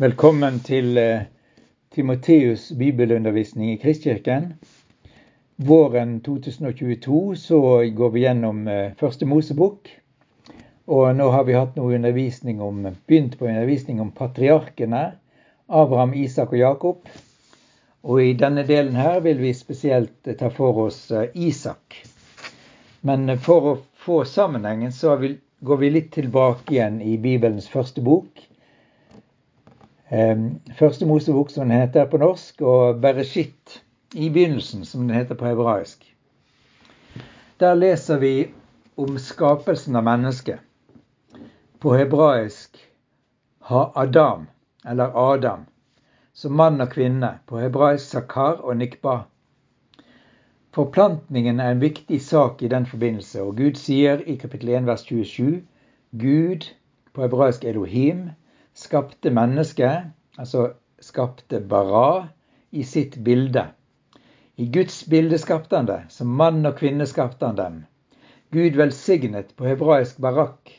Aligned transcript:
Velkommen 0.00 0.62
til 0.64 0.96
eh, 0.96 1.26
Timoteus 1.92 2.70
bibelundervisning 2.72 3.74
i 3.74 3.76
Kristkirken. 3.76 4.46
Våren 5.56 6.14
2022 6.24 7.18
så 7.36 7.58
går 7.98 8.14
vi 8.14 8.22
gjennom 8.22 8.62
eh, 8.64 8.94
Første 8.96 9.28
Mosebok. 9.28 9.90
Og 10.88 11.04
nå 11.18 11.28
har 11.34 11.44
vi 11.44 11.58
hatt 11.58 11.76
noe 11.76 11.98
undervisning 11.98 12.64
om, 12.64 12.80
begynt 13.04 13.36
på 13.36 13.50
undervisning 13.50 14.00
om 14.00 14.08
patriarkene. 14.16 15.04
Abraham, 15.68 16.16
Isak 16.16 16.56
og 16.56 16.62
Jakob. 16.62 17.14
Og 18.00 18.24
i 18.24 18.32
denne 18.32 18.64
delen 18.64 18.96
her 18.96 19.20
vil 19.20 19.44
vi 19.44 19.52
spesielt 19.52 20.16
eh, 20.24 20.38
ta 20.40 20.48
for 20.48 20.86
oss 20.86 21.10
Isak. 21.34 22.06
Men 23.04 23.36
for 23.36 23.74
å 23.74 23.80
få 24.00 24.22
sammenhengen 24.24 24.96
så 24.96 25.20
går 25.20 25.84
vi 25.84 25.96
litt 25.98 26.14
tilbake 26.16 26.78
igjen 26.78 27.02
i 27.04 27.20
Bibelens 27.20 27.68
første 27.68 28.00
bok 28.00 28.48
første 30.78 31.06
Mosebok, 31.06 31.50
som 31.50 31.68
den 31.68 31.80
heter 31.80 32.08
på 32.10 32.18
norsk, 32.18 32.62
og 32.62 33.00
Bereshit 33.00 33.82
i 34.14 34.28
begynnelsen, 34.28 34.84
som 34.84 35.06
den 35.06 35.16
heter 35.16 35.34
på 35.38 35.46
hebraisk. 35.46 36.16
Der 37.60 37.74
leser 37.74 38.18
vi 38.18 38.50
om 38.96 39.18
skapelsen 39.18 39.96
av 39.96 40.04
mennesket. 40.04 40.58
På 41.80 41.94
hebraisk 41.94 42.80
ha 43.70 43.92
Adam, 43.94 44.46
eller 44.84 45.14
Adam, 45.32 45.66
som 46.32 46.52
mann 46.52 46.80
og 46.80 46.90
kvinne. 46.90 47.38
På 47.46 47.60
hebraisk 47.60 48.10
sakar 48.10 48.64
og 48.64 48.76
nikba. 48.76 49.20
Forplantningen 50.74 51.60
er 51.60 51.70
en 51.70 51.80
viktig 51.80 52.20
sak 52.22 52.62
i 52.62 52.68
den 52.68 52.86
forbindelse, 52.86 53.42
og 53.42 53.56
Gud 53.56 53.78
sier 53.78 54.22
i 54.26 54.36
kapittel 54.36 54.74
1 54.74 54.86
vers 54.86 55.06
27 55.06 55.62
Gud, 56.18 56.66
på 57.12 57.22
hebraisk 57.22 57.64
Elohim, 57.64 58.30
skapte 58.74 59.30
mennesket, 59.30 60.10
altså 60.38 60.72
skapte 61.00 61.60
bara, 61.60 62.28
i 62.70 62.84
sitt 62.84 63.16
bilde. 63.16 63.66
I 64.56 64.66
Guds 64.66 65.06
bilde 65.06 65.38
skapte 65.38 65.76
han 65.76 65.86
det, 65.88 66.02
som 66.08 66.30
mann 66.36 66.66
og 66.66 66.76
kvinne 66.78 67.06
skapte 67.08 67.48
han 67.48 67.58
dem. 67.58 67.80
Gud 68.50 68.76
velsignet 68.76 69.56
på 69.56 69.66
hebraisk 69.66 70.18
barakk. 70.18 70.76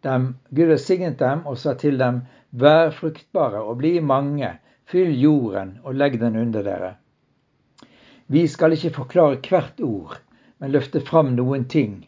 dem. 0.00 0.36
Gud 0.50 0.68
velsignet 0.68 1.18
dem 1.18 1.46
og 1.46 1.58
sa 1.58 1.74
til 1.74 1.98
dem, 1.98 2.22
vær 2.50 2.90
fruktbare 2.94 3.60
og 3.60 3.78
bli 3.80 4.00
mange, 4.00 4.52
fyll 4.86 5.10
jorden 5.20 5.78
og 5.84 5.94
legg 5.94 6.20
den 6.20 6.36
under 6.36 6.62
dere. 6.62 6.92
Vi 8.26 8.46
skal 8.48 8.72
ikke 8.72 8.90
forklare 8.90 9.40
hvert 9.48 9.80
ord, 9.80 10.20
men 10.58 10.72
løfte 10.72 11.00
fram 11.00 11.34
noen 11.36 11.64
ting. 11.68 12.07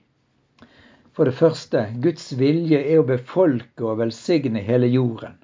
For 1.21 1.29
det 1.29 1.37
første, 1.37 1.81
Guds 2.01 2.31
vilje 2.41 2.79
er 2.81 3.03
å 3.03 3.05
befolke 3.05 3.85
og 3.85 3.99
velsigne 4.01 4.63
hele 4.65 4.87
jorden. 4.89 5.35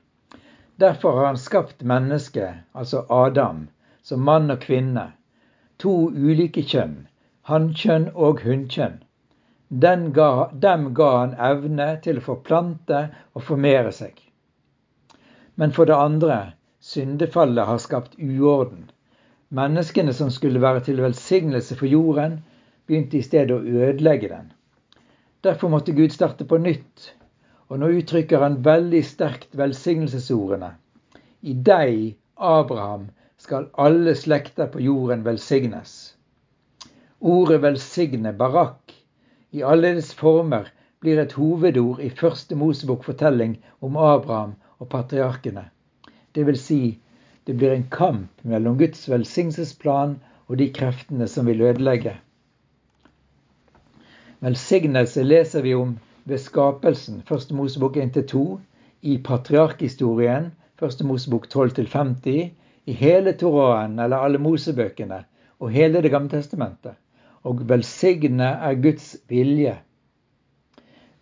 Derfor 0.81 1.19
har 1.19 1.27
han 1.27 1.37
skapt 1.37 1.85
mennesket, 1.85 2.63
altså 2.73 3.03
Adam, 3.13 3.59
som 4.01 4.25
mann 4.25 4.49
og 4.55 4.63
kvinne. 4.63 5.05
To 5.85 6.09
ulike 6.09 6.65
kjønn, 6.65 6.95
hannkjønn 7.51 8.09
og 8.15 8.41
hunnkjønn. 8.47 8.97
Dem 9.85 10.09
ga 10.17 11.11
han 11.19 11.37
evne 11.51 11.91
til 12.09 12.23
å 12.23 12.27
forplante 12.31 13.05
og 13.37 13.45
formere 13.53 13.93
seg. 13.93 14.17
Men 15.61 15.77
for 15.77 15.93
det 15.93 16.01
andre, 16.09 16.43
syndefallet 16.81 17.69
har 17.69 17.85
skapt 17.85 18.17
uorden. 18.17 18.87
Menneskene 19.53 20.17
som 20.17 20.33
skulle 20.33 20.65
være 20.65 20.89
til 20.89 21.05
velsignelse 21.05 21.77
for 21.77 21.93
jorden, 21.99 22.41
begynte 22.89 23.21
i 23.21 23.27
stedet 23.29 23.53
å 23.53 23.61
ødelegge 23.61 24.33
den. 24.33 24.55
Derfor 25.47 25.71
måtte 25.71 25.93
Gud 25.95 26.11
starte 26.11 26.45
på 26.45 26.59
nytt. 26.59 27.13
Og 27.71 27.79
nå 27.79 27.93
uttrykker 28.01 28.43
han 28.43 28.57
veldig 28.67 29.03
sterkt 29.07 29.53
velsignelsesordene. 29.59 30.73
I 31.47 31.55
deg, 31.69 32.17
Abraham, 32.35 33.05
skal 33.39 33.69
alle 33.79 34.17
slekter 34.19 34.67
på 34.73 34.83
jorden 34.83 35.23
velsignes. 35.27 35.93
Ordet 37.21 37.61
velsigne, 37.63 38.33
barak, 38.35 38.97
i 39.55 39.63
alle 39.63 39.95
dets 40.01 40.11
former 40.19 40.67
blir 41.01 41.23
et 41.23 41.39
hovedord 41.39 42.03
i 42.03 42.11
første 42.11 42.59
Mosebok 42.59 43.07
fortelling 43.07 43.55
om 43.87 43.97
Abraham 43.97 44.57
og 44.83 44.91
patriarkene. 44.91 45.69
Det 46.35 46.43
vil 46.51 46.59
si, 46.59 46.81
det 47.47 47.55
blir 47.55 47.77
en 47.77 47.87
kamp 47.95 48.43
mellom 48.43 48.83
Guds 48.83 49.07
velsignelsesplan 49.09 50.19
og 50.49 50.59
de 50.59 50.73
kreftene 50.75 51.31
som 51.31 51.47
vil 51.47 51.63
ødelegge. 51.63 52.19
Velsignelse 54.47 55.25
leser 55.27 55.63
vi 55.63 55.73
om 55.75 55.97
ved 56.31 56.39
skapelsen, 56.39 57.23
første 57.27 57.55
Mosebok 57.55 57.97
1-2, 57.99 58.43
i 59.03 59.17
patriarkhistorien, 59.19 60.53
første 60.79 61.07
Mosebok 61.07 61.49
12-50, 61.51 62.53
i 62.87 62.95
hele 62.95 63.33
Toraen 63.41 63.99
eller 63.99 64.23
alle 64.23 64.39
Mosebøkene 64.39 65.25
og 65.59 65.73
hele 65.75 66.03
Det 66.03 66.13
gamle 66.15 66.31
testamentet. 66.31 66.95
Og 67.43 67.65
velsigne 67.69 68.53
er 68.69 68.79
Guds 68.83 69.17
vilje. 69.29 69.75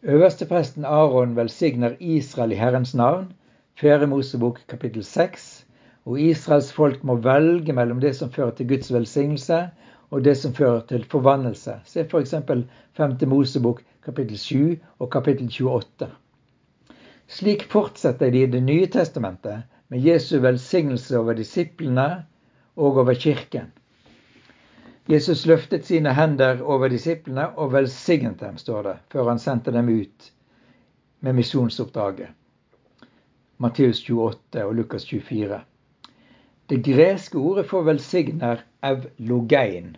Øverstepresten 0.03 0.85
Aron 0.85 1.37
velsigner 1.37 1.97
Israel 2.01 2.53
i 2.53 2.61
Herrens 2.61 2.95
navn, 2.95 3.33
Fjerde 3.81 4.07
Mosebok 4.07 4.61
kapittel 4.69 5.05
6, 5.05 5.67
og 6.05 6.21
Israels 6.21 6.73
folk 6.73 7.05
må 7.05 7.17
velge 7.17 7.73
mellom 7.73 8.01
det 8.01 8.17
som 8.17 8.31
fører 8.31 8.51
til 8.51 8.69
Guds 8.69 8.93
velsignelse, 8.93 9.71
og 10.15 10.23
det 10.23 10.37
som 10.39 10.55
fører 10.55 10.85
til 10.87 11.05
forvandlelse. 11.11 11.81
Se 11.91 12.05
f.eks. 12.07 12.35
5. 12.95 13.15
Mosebok 13.27 13.81
kapittel 14.05 14.39
7 14.39 14.77
og 15.03 15.11
kapittel 15.11 15.49
28. 15.51 16.11
Slik 17.27 17.65
fortsetter 17.73 18.31
de 18.31 18.45
i 18.45 18.51
Det 18.53 18.61
nye 18.63 18.87
testamentet 18.87 19.65
med 19.89 20.05
Jesu 20.07 20.39
velsignelse 20.39 21.19
over 21.19 21.35
disiplene 21.35 22.07
og 22.77 23.01
over 23.03 23.15
kirken. 23.15 23.73
Jesus 25.11 25.47
løftet 25.47 25.85
sine 25.87 26.15
hender 26.15 26.63
over 26.63 26.89
disiplene 26.89 27.49
og 27.59 27.73
velsignet 27.73 28.41
dem, 28.41 28.57
står 28.57 28.83
det, 28.83 28.95
før 29.13 29.29
han 29.33 29.43
sendte 29.43 29.73
dem 29.73 29.89
ut 29.89 30.31
med 31.21 31.37
misjonsoppdraget. 31.41 32.31
Matteus 33.59 34.05
28 34.09 34.65
og 34.65 34.75
Lukas 34.75 35.05
24. 35.11 35.61
Det 36.71 36.81
greske 36.85 37.39
ordet 37.39 37.67
for 37.69 37.85
velsigner 37.85 38.63
evlogein 38.85 39.97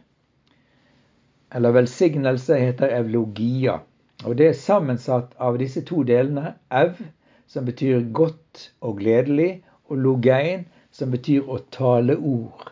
eller 1.56 1.72
velsignelse 1.72 2.56
heter 2.60 2.88
evlogia. 2.88 3.78
Og 4.24 4.36
det 4.36 4.48
er 4.50 4.58
sammensatt 4.60 5.30
av 5.40 5.56
disse 5.56 5.80
to 5.88 6.02
delene. 6.04 6.50
Ev, 6.68 6.98
som 7.48 7.64
betyr 7.64 8.02
godt 8.12 8.66
og 8.84 8.98
gledelig, 9.00 9.62
og 9.88 10.02
logein, 10.04 10.66
som 10.92 11.14
betyr 11.14 11.48
å 11.48 11.56
tale 11.72 12.18
ord. 12.18 12.66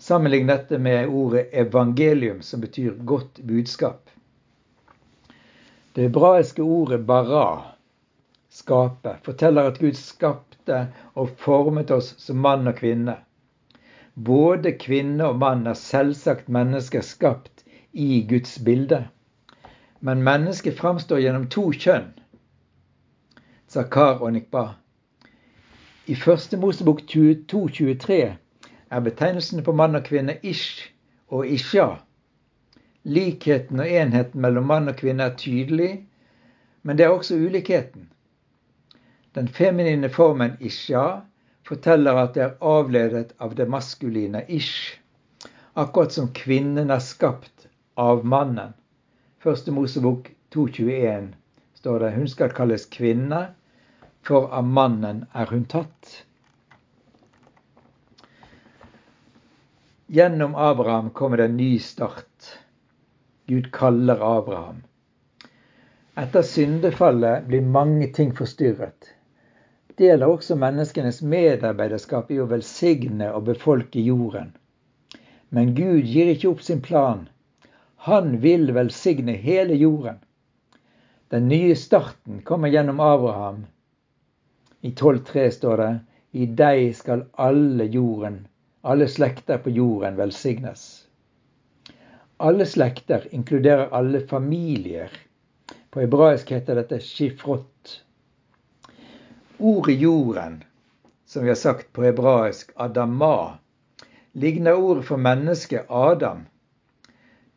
Sammenlign 0.00 0.48
dette 0.48 0.78
med 0.80 1.12
ordet 1.12 1.50
evangelium, 1.52 2.40
som 2.40 2.62
betyr 2.64 2.94
godt 3.04 3.42
budskap. 3.44 4.08
Det 5.92 6.08
hebraiske 6.08 6.64
ordet 6.64 7.02
bara, 7.08 7.44
skape, 8.48 9.18
forteller 9.26 9.68
at 9.68 9.82
Gud 9.84 10.00
skapte 10.00 10.80
og 11.12 11.36
formet 11.44 11.92
oss 11.92 12.14
som 12.24 12.40
mann 12.40 12.64
og 12.72 12.80
kvinne. 12.80 13.18
Både 14.16 14.72
kvinne 14.80 15.28
og 15.28 15.44
mann 15.44 15.68
er 15.68 15.76
selvsagt 15.76 16.48
mennesker 16.48 17.04
skapt 17.04 17.55
i 17.96 18.26
Guds 18.28 18.58
bilde. 18.58 19.08
Men 20.00 20.24
mennesket 20.24 20.78
framstår 20.78 21.22
gjennom 21.24 21.46
to 21.48 21.70
kjønn, 21.72 22.10
Zakar 23.72 24.20
og 24.20 24.34
Nikba. 24.34 24.66
I 26.06 26.14
første 26.14 26.58
Mosebok 26.60 27.00
22-23 27.08 28.18
er 28.90 29.00
betegnelsene 29.06 29.64
på 29.64 29.72
mann 29.72 29.96
og 29.96 30.04
kvinne 30.06 30.36
ish 30.42 30.90
og 31.32 31.48
isha. 31.48 31.86
Likheten 33.08 33.80
og 33.80 33.88
enheten 33.88 34.44
mellom 34.44 34.68
mann 34.68 34.92
og 34.92 35.00
kvinne 35.00 35.30
er 35.30 35.40
tydelig, 35.40 35.90
men 36.82 36.98
det 36.98 37.08
er 37.08 37.16
også 37.16 37.40
ulikheten. 37.40 38.10
Den 39.34 39.48
feminine 39.48 40.12
formen 40.12 40.60
isha 40.60 41.22
forteller 41.66 42.20
at 42.20 42.36
det 42.36 42.44
er 42.44 42.56
avledet 42.60 43.32
av 43.40 43.56
det 43.56 43.70
maskuline 43.72 44.44
ish, 44.48 45.00
akkurat 45.74 46.12
som 46.12 46.28
kvinnen 46.36 46.92
er 46.92 47.00
skapt 47.02 47.55
av 47.96 48.24
mannen. 48.26 48.72
Første 49.40 49.72
Mosebok 49.72 50.30
2.21 50.54 51.32
står 51.80 52.00
det 52.00 52.14
hun 52.16 52.28
skal 52.28 52.52
kalles 52.52 52.86
kvinne, 52.92 53.42
for 54.26 54.50
av 54.52 54.66
mannen 54.68 55.24
er 55.32 55.52
hun 55.52 55.64
tatt. 55.70 56.10
Gjennom 60.06 60.54
Abraham 60.54 61.10
kommer 61.10 61.36
det 61.40 61.44
en 61.50 61.56
ny 61.56 61.78
start. 61.78 62.58
Gud 63.46 63.72
kaller 63.72 64.20
Abraham. 64.38 64.82
Etter 66.16 66.42
syndefallet 66.42 67.46
blir 67.46 67.62
mange 67.62 68.06
ting 68.14 68.30
forstyrret. 68.36 69.12
Det 69.96 70.04
gjelder 70.04 70.28
også 70.28 70.56
menneskenes 70.60 71.22
medarbeiderskap 71.22 72.30
i 72.30 72.38
å 72.42 72.48
velsigne 72.50 73.30
og 73.32 73.46
befolke 73.48 74.02
jorden. 74.04 74.52
Men 75.48 75.72
Gud 75.74 76.04
gir 76.04 76.28
ikke 76.32 76.50
opp 76.52 76.62
sin 76.66 76.82
plan. 76.84 77.26
Han 78.06 78.40
vil 78.40 78.72
velsigne 78.72 79.32
hele 79.32 79.74
jorden. 79.74 80.18
Den 81.28 81.48
nye 81.48 81.76
starten 81.76 82.42
kommer 82.42 82.68
gjennom 82.68 83.00
Abraham. 83.00 83.66
I 84.80 84.90
12.3 84.90 85.50
står 85.50 85.76
det 85.76 85.98
i 86.30 86.46
deg 86.46 86.92
skal 86.94 87.24
alle 87.32 87.88
jorden, 87.90 88.38
alle 88.86 89.08
slekter 89.10 89.58
på 89.58 89.74
jorden 89.74 90.14
velsignes. 90.22 90.86
Alle 92.36 92.70
slekter 92.70 93.26
inkluderer 93.34 93.90
alle 93.90 94.20
familier. 94.20 95.10
På 95.90 96.06
hebraisk 96.06 96.54
heter 96.54 96.78
dette 96.78 97.02
shifrot. 97.02 98.00
Ordet 99.58 99.98
jorden, 99.98 100.60
som 101.26 101.42
vi 101.42 101.56
har 101.56 101.58
sagt 101.66 101.90
på 101.92 102.06
hebraisk 102.06 102.70
adama, 102.76 103.58
ligner 104.32 104.78
ordet 104.78 105.10
for 105.10 105.16
mennesket 105.16 105.90
Adam. 105.90 106.46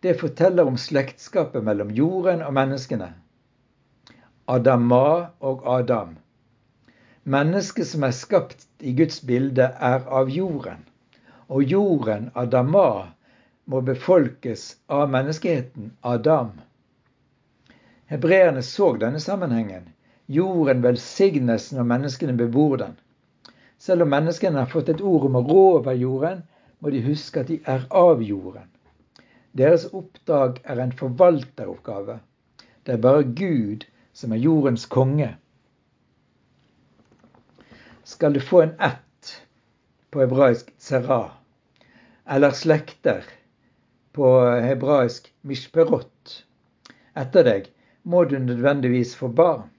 Det 0.02 0.14
forteller 0.14 0.68
om 0.68 0.78
slektskapet 0.78 1.64
mellom 1.64 1.92
jorden 1.92 2.42
og 2.46 2.54
menneskene. 2.56 3.10
Adama 4.48 5.30
og 5.40 5.66
Adam. 5.68 6.14
Mennesket 7.24 7.88
som 7.88 8.06
er 8.08 8.16
skapt 8.16 8.64
i 8.80 8.94
Guds 8.96 9.20
bilde, 9.22 9.68
er 9.76 10.08
av 10.08 10.32
jorden. 10.32 10.86
Og 11.50 11.64
jorden, 11.64 12.32
Adama, 12.36 13.12
må 13.66 13.82
befolkes 13.82 14.78
av 14.88 15.12
menneskeheten, 15.12 15.92
Adam. 16.02 16.56
Hebreerne 18.10 18.64
så 18.64 18.94
denne 18.98 19.20
sammenhengen. 19.20 19.92
Jorden 20.26 20.82
velsignes 20.82 21.70
når 21.76 21.92
menneskene 21.92 22.40
bebor 22.40 22.80
den. 22.82 22.96
Selv 23.78 24.08
om 24.08 24.16
menneskene 24.16 24.64
har 24.64 24.72
fått 24.72 24.90
et 24.96 25.02
ord 25.02 25.28
om 25.28 25.38
å 25.38 25.46
rå 25.46 25.62
over 25.76 25.94
jorden, 25.94 26.42
må 26.80 26.90
de 26.96 27.04
huske 27.04 27.44
at 27.44 27.52
de 27.52 27.60
er 27.68 27.86
av 27.92 28.24
jorden. 28.24 28.66
Deres 29.58 29.88
oppdrag 29.94 30.60
er 30.64 30.82
en 30.82 30.92
forvalteroppgave. 30.94 32.20
Det 32.86 32.94
er 32.94 33.02
bare 33.02 33.24
Gud 33.24 33.86
som 34.14 34.34
er 34.34 34.42
jordens 34.44 34.86
konge. 34.86 35.32
Skal 38.04 38.34
du 38.34 38.40
få 38.42 38.62
en 38.62 38.76
ett 38.82 39.34
på 40.10 40.22
hebraisk 40.24 40.72
serah, 40.82 41.32
eller 42.30 42.54
slekter 42.58 43.26
på 44.14 44.30
hebraisk 44.66 45.30
mishperot 45.46 46.40
etter 47.20 47.46
deg, 47.46 47.68
må 48.04 48.24
du 48.26 48.38
nødvendigvis 48.40 49.16
få 49.18 49.28
barn. 49.28 49.70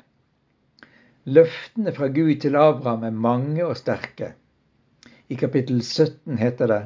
Løftene 1.25 1.93
fra 1.95 2.09
Gud 2.09 2.41
til 2.43 2.57
Abraham 2.57 3.05
er 3.07 3.17
mange 3.27 3.65
og 3.67 3.77
sterke. 3.79 4.35
I 5.29 5.39
kapittel 5.39 5.83
17 5.83 6.39
heter 6.39 6.71
det 6.71 6.81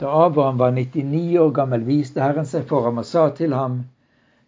da 0.00 0.26
Abraham 0.26 0.58
var 0.58 0.70
99 0.70 1.38
år 1.38 1.50
gammel, 1.50 1.82
viste 1.84 2.22
Herren 2.24 2.46
seg 2.48 2.64
for 2.68 2.86
ham 2.88 2.98
og 3.02 3.04
sa 3.04 3.26
til 3.36 3.52
ham, 3.52 3.82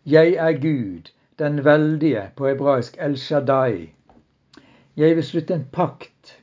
Jeg 0.08 0.34
er 0.40 0.52
Gud, 0.52 1.10
den 1.38 1.58
veldige, 1.64 2.22
på 2.36 2.46
hebraisk 2.48 2.96
El 2.98 3.18
Shaddai. 3.20 3.90
Jeg 4.96 5.16
vil 5.16 5.24
slutte 5.24 5.54
en 5.54 5.66
pakt, 5.72 6.38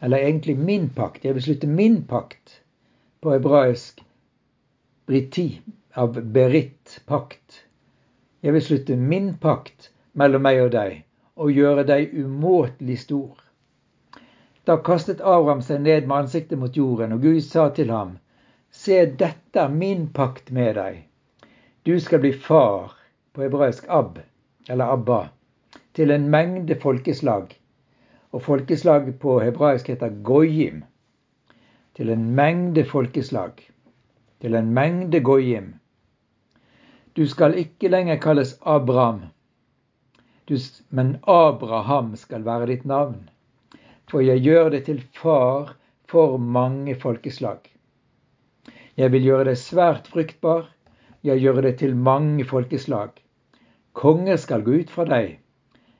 eller 0.00 0.22
egentlig 0.22 0.58
min 0.58 0.88
pakt. 0.88 1.24
Jeg 1.24 1.34
vil 1.34 1.42
slutte 1.42 1.66
min 1.66 2.04
pakt 2.06 2.60
på 3.20 3.32
hebraisk 3.34 4.04
briti, 5.06 5.60
av 5.94 6.14
berit, 6.14 7.00
pakt. 7.06 7.64
Jeg 8.42 8.52
vil 8.52 8.62
slutte 8.62 8.96
min 8.96 9.32
pakt 9.42 9.90
mellom 10.12 10.46
meg 10.46 10.60
og 10.62 10.70
deg, 10.76 11.02
og 11.34 11.50
gjøre 11.50 11.82
deg 11.88 12.14
umåtelig 12.14 13.00
stor. 13.02 13.34
Da 14.66 14.78
kastet 14.78 15.18
Abraham 15.20 15.66
seg 15.66 15.82
ned 15.82 16.06
med 16.06 16.16
ansiktet 16.16 16.58
mot 16.58 16.76
jorden, 16.76 17.12
og 17.12 17.26
Gud 17.26 17.40
sa 17.42 17.68
til 17.74 17.90
ham, 17.90 18.14
Se, 18.76 18.96
dette 19.06 19.60
er 19.60 19.72
min 19.72 20.08
pakt 20.12 20.50
med 20.52 20.74
deg. 20.76 20.98
Du 21.88 21.94
skal 22.00 22.20
bli 22.20 22.32
far, 22.32 22.92
på 23.32 23.46
hebraisk 23.46 23.86
ab, 23.88 24.18
eller 24.68 24.92
abba, 24.92 25.20
til 25.96 26.12
en 26.12 26.26
mengde 26.30 26.76
folkeslag. 26.82 27.54
Og 28.36 28.42
folkeslag 28.44 29.08
på 29.22 29.38
hebraisk 29.40 29.88
heter 29.88 30.12
goyim. 30.28 30.82
Til 31.96 32.12
en 32.12 32.26
mengde 32.36 32.84
folkeslag. 32.84 33.62
Til 34.44 34.58
en 34.60 34.68
mengde 34.76 35.22
goyim. 35.24 35.70
Du 37.16 37.24
skal 37.26 37.56
ikke 37.56 37.88
lenger 37.88 38.20
kalles 38.20 38.58
Abraham, 38.60 39.22
men 40.90 41.16
Abraham 41.22 42.12
skal 42.16 42.44
være 42.44 42.68
ditt 42.74 42.84
navn. 42.84 43.30
For 44.10 44.20
jeg 44.20 44.44
gjør 44.44 44.68
det 44.76 44.84
til 44.90 45.00
far 45.16 45.72
for 46.12 46.36
mange 46.36 46.94
folkeslag. 46.94 47.75
Jeg 48.96 49.12
vil 49.12 49.26
gjøre 49.28 49.50
deg 49.50 49.58
svært 49.60 50.06
fryktbar, 50.08 50.70
jeg 51.26 51.42
gjøre 51.42 51.66
deg 51.66 51.74
til 51.82 51.96
mange 51.96 52.44
folkeslag. 52.48 53.10
Konger 53.96 54.38
skal 54.40 54.64
gå 54.64 54.78
ut 54.80 54.92
fra 54.92 55.04
deg. 55.08 55.34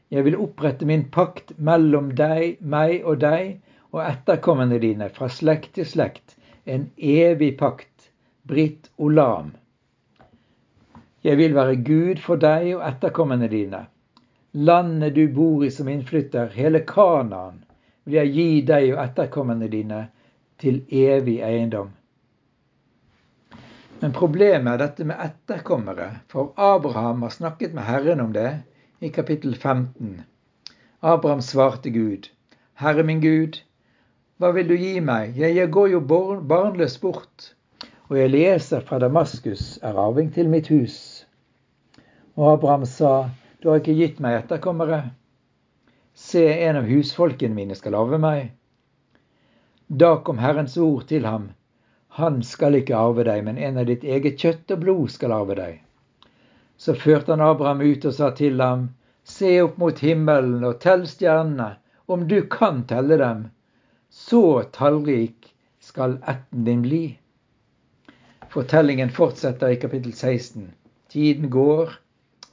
Jeg 0.09 0.25
vil 0.25 0.39
opprette 0.41 0.87
min 0.89 1.03
pakt 1.13 1.53
mellom 1.59 2.13
deg, 2.17 2.57
meg 2.61 3.05
og 3.05 3.21
deg 3.21 3.59
og 3.93 4.01
etterkommerne 4.05 4.79
dine 4.81 5.11
fra 5.13 5.29
slekt 5.33 5.75
til 5.77 5.89
slekt, 5.89 6.37
en 6.65 6.89
evig 6.97 7.57
pakt, 7.59 8.09
Britt 8.47 8.89
Olam. 8.97 9.53
Jeg 11.27 11.37
vil 11.41 11.57
være 11.57 11.77
Gud 11.83 12.23
for 12.23 12.39
deg 12.39 12.71
og 12.77 12.85
etterkommerne 12.87 13.49
dine. 13.51 13.83
Landet 14.55 15.17
du 15.17 15.27
bor 15.35 15.65
i 15.67 15.71
som 15.75 15.89
innflytter, 15.93 16.49
hele 16.55 16.85
Kanaan, 16.87 17.65
vil 18.05 18.21
jeg 18.21 18.35
gi 18.37 18.49
deg 18.73 18.93
og 18.95 19.03
etterkommerne 19.03 19.69
dine 19.69 20.05
til 20.63 20.85
evig 20.89 21.41
eiendom. 21.45 21.91
Men 24.01 24.13
problemet 24.13 24.75
er 24.75 24.81
dette 24.83 25.05
med 25.09 25.21
etterkommere, 25.25 26.09
for 26.29 26.53
Abraham 26.61 27.23
har 27.25 27.33
snakket 27.33 27.73
med 27.75 27.87
Herren 27.89 28.21
om 28.21 28.33
det 28.35 28.51
i 29.01 29.09
kapittel 29.09 29.55
15. 29.57 30.21
Abraham 31.01 31.41
svarte 31.41 31.91
Gud, 31.91 32.29
Herre 32.77 33.07
min 33.09 33.23
Gud, 33.25 33.63
hva 34.37 34.51
vil 34.53 34.69
du 34.69 34.75
gi 34.77 35.01
meg? 35.01 35.39
Jeg 35.41 35.71
går 35.73 35.95
jo 35.95 36.03
barnløs 36.05 36.99
bort, 37.01 37.55
og 38.11 38.19
jeg 38.21 38.35
leser 38.35 38.85
fra 38.85 39.01
Damaskus 39.01 39.79
er 39.83 39.97
arving 39.97 40.29
til 40.35 40.51
mitt 40.53 40.69
hus. 40.69 40.99
Og 42.37 42.53
Abraham 42.53 42.85
sa, 42.85 43.31
du 43.63 43.71
har 43.71 43.81
ikke 43.81 43.97
gitt 43.97 44.21
meg 44.21 44.43
etterkommere. 44.43 45.07
Se, 46.13 46.45
en 46.45 46.83
av 46.83 46.89
husfolkene 46.91 47.57
mine 47.57 47.77
skal 47.79 47.97
arve 47.97 48.21
meg. 48.21 48.51
Da 49.89 50.19
kom 50.21 50.37
Herrens 50.43 50.77
ord 50.77 51.09
til 51.09 51.25
ham. 51.25 51.55
Han 52.17 52.39
skal 52.43 52.79
ikke 52.79 52.97
arve 52.97 53.27
deg, 53.29 53.43
men 53.45 53.59
en 53.61 53.77
av 53.81 53.91
ditt 53.91 54.05
eget 54.05 54.41
kjøtt 54.41 54.73
og 54.73 54.85
blod 54.85 55.11
skal 55.13 55.35
arve 55.37 55.57
deg. 55.59 55.83
Så 56.81 56.95
førte 56.97 57.35
han 57.35 57.45
Abraham 57.45 57.83
ut 57.85 58.07
og 58.09 58.15
sa 58.17 58.31
til 58.37 58.63
ham, 58.65 58.87
Se 59.27 59.51
opp 59.61 59.77
mot 59.83 59.99
himmelen 60.01 60.65
og 60.65 60.79
tell 60.81 61.03
stjernene, 61.11 61.75
om 62.07 62.25
du 62.31 62.39
kan 62.49 62.85
telle 62.89 63.19
dem. 63.21 63.45
Så 64.09 64.63
tallrik 64.73 65.51
skal 65.83 66.17
ætten 66.25 66.65
din 66.65 66.83
bli. 66.87 67.05
Fortellingen 68.49 69.11
fortsetter 69.11 69.75
i 69.75 69.81
kapittel 69.83 70.15
16. 70.15 70.71
Tiden 71.13 71.51
går, 71.51 71.97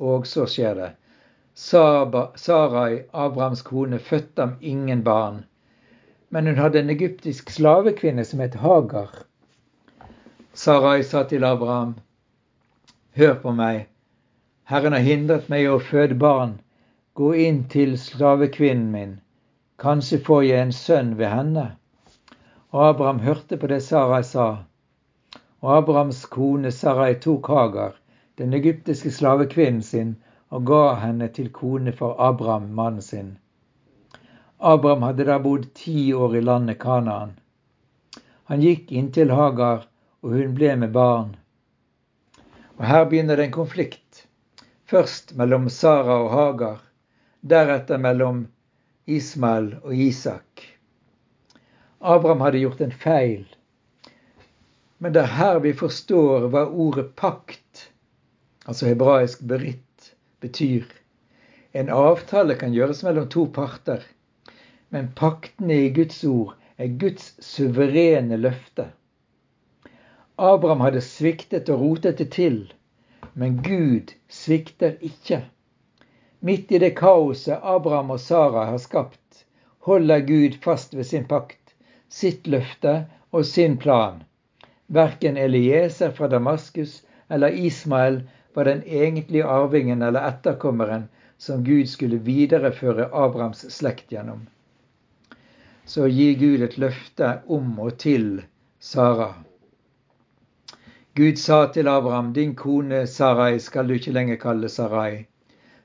og 0.03 0.27
så 0.27 0.47
skjer 0.49 0.79
det. 0.81 0.93
Sarai, 1.55 3.03
Abrahams 3.13 3.61
kone, 3.61 3.99
fødte 3.99 4.41
ham 4.41 4.57
ingen 4.59 5.03
barn. 5.03 5.45
Men 6.29 6.47
hun 6.51 6.57
hadde 6.57 6.81
en 6.81 6.89
egyptisk 6.89 7.53
slavekvinne 7.53 8.25
som 8.25 8.41
het 8.43 8.59
Hagar. 8.59 9.23
Sarai 10.63 11.03
sa 11.03 11.24
til 11.27 11.43
Abraham, 11.43 11.96
Hør 13.20 13.34
på 13.41 13.51
meg, 13.51 13.88
Herren 14.72 14.93
har 14.96 15.03
hindret 15.03 15.50
meg 15.51 15.65
å 15.67 15.82
føde 15.84 16.15
barn. 16.15 16.53
Gå 17.20 17.34
inn 17.46 17.58
til 17.74 17.98
slavekvinnen 18.00 18.86
min, 18.93 19.12
kanskje 19.84 20.22
får 20.29 20.46
jeg 20.48 20.67
en 20.67 20.72
sønn 20.77 21.12
ved 21.20 21.34
henne. 21.34 21.65
Og 22.72 22.86
Abraham 22.86 23.20
hørte 23.25 23.60
på 23.60 23.74
det 23.74 23.82
Sarai 23.89 24.22
sa. 24.32 24.48
Og 25.60 25.75
Abrahams 25.82 26.24
kone 26.38 26.72
Sarai 26.72 27.20
tok 27.27 27.51
Hagar, 27.51 28.00
den 28.39 28.55
egyptiske 28.55 29.12
slavekvinnen 29.12 29.84
sin, 29.84 30.15
og 30.48 30.67
ga 30.72 30.84
henne 31.03 31.27
til 31.27 31.51
kone 31.51 31.91
for 31.91 32.15
Abraham, 32.32 32.72
mannen 32.72 33.03
sin. 33.03 33.34
Abraham 34.62 35.10
hadde 35.12 35.27
da 35.27 35.41
bodd 35.43 35.74
ti 35.75 36.13
år 36.13 36.39
i 36.39 36.50
landet 36.51 36.79
Kanaan. 36.79 37.39
Han 38.48 38.63
gikk 38.63 38.96
inn 38.96 39.12
til 39.12 39.36
Hagar 39.36 39.89
og 40.23 40.37
hun 40.37 40.53
ble 40.55 40.71
med 40.79 40.93
barn. 40.95 41.35
Og 42.79 42.85
Her 42.87 43.05
begynner 43.05 43.37
det 43.37 43.49
en 43.49 43.57
konflikt. 43.59 44.23
Først 44.87 45.35
mellom 45.35 45.67
Sara 45.69 46.15
og 46.23 46.31
Hagar, 46.31 46.79
deretter 47.41 47.99
mellom 47.99 48.45
Ismael 49.05 49.73
og 49.83 49.95
Isak. 49.95 50.63
Abraham 51.99 52.43
hadde 52.43 52.63
gjort 52.63 52.81
en 52.81 52.95
feil. 53.03 53.43
Men 54.97 55.13
det 55.15 55.25
er 55.25 55.35
her 55.35 55.59
vi 55.63 55.75
forstår 55.75 56.47
hva 56.51 56.65
ordet 56.67 57.09
pakt, 57.19 57.89
altså 58.63 58.87
hebraisk 58.87 59.43
beritt, 59.47 60.13
betyr. 60.39 60.87
En 61.75 61.91
avtale 61.91 62.55
kan 62.59 62.75
gjøres 62.75 63.03
mellom 63.03 63.27
to 63.31 63.45
parter, 63.51 64.03
men 64.93 65.11
paktene 65.19 65.81
i 65.87 65.93
Guds 65.95 66.23
ord 66.27 66.55
er 66.77 66.95
Guds 67.01 67.33
suverene 67.43 68.39
løfte. 68.39 68.91
Abraham 70.37 70.81
hadde 70.81 71.01
sviktet 71.01 71.69
og 71.69 71.81
rotet 71.81 72.17
det 72.17 72.31
til, 72.33 72.73
men 73.33 73.59
Gud 73.61 74.13
svikter 74.29 74.95
ikke. 75.01 75.43
Midt 76.41 76.71
i 76.71 76.79
det 76.81 76.95
kaoset 76.97 77.59
Abraham 77.61 78.09
og 78.15 78.19
Sara 78.19 78.65
har 78.65 78.81
skapt, 78.81 79.45
holder 79.85 80.25
Gud 80.25 80.57
fast 80.63 80.95
ved 80.97 81.05
sin 81.05 81.27
pakt, 81.29 81.75
sitt 82.09 82.47
løfte 82.47 83.05
og 83.31 83.45
sin 83.45 83.77
plan. 83.77 84.23
Verken 84.87 85.37
Elieser 85.37 86.11
fra 86.11 86.27
Damaskus 86.27 87.03
eller 87.29 87.53
Ismael 87.53 88.23
var 88.55 88.63
den 88.63 88.83
egentlige 88.85 89.45
arvingen 89.45 90.01
eller 90.01 90.25
etterkommeren 90.27 91.07
som 91.37 91.63
Gud 91.63 91.85
skulle 91.85 92.17
videreføre 92.17 93.09
Abrahams 93.13 93.65
slekt 93.73 94.09
gjennom. 94.09 94.47
Så 95.85 96.07
gir 96.07 96.37
Gud 96.39 96.61
et 96.65 96.77
løfte 96.77 97.37
om 97.47 97.79
og 97.79 97.97
til 98.01 98.43
Sara. 98.79 99.33
Gud 101.15 101.38
sa 101.38 101.67
til 101.70 101.88
Abraham, 101.88 102.34
din 102.34 102.55
kone 102.55 103.08
Sarai 103.08 103.60
skal 103.62 103.88
du 103.88 103.93
ikke 103.93 104.12
lenger 104.12 104.38
kalle 104.41 104.70
Sarai. 104.70 105.27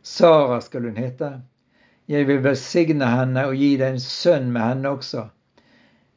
Sara 0.03 0.61
skal 0.65 0.87
hun 0.89 0.97
hete. 0.97 1.43
Jeg 2.09 2.25
vil 2.27 2.39
velsigne 2.45 3.05
henne 3.13 3.43
og 3.51 3.59
gi 3.61 3.75
deg 3.77 3.93
en 3.93 4.01
sønn 4.01 4.47
med 4.55 4.63
henne 4.65 4.93
også. 4.97 5.27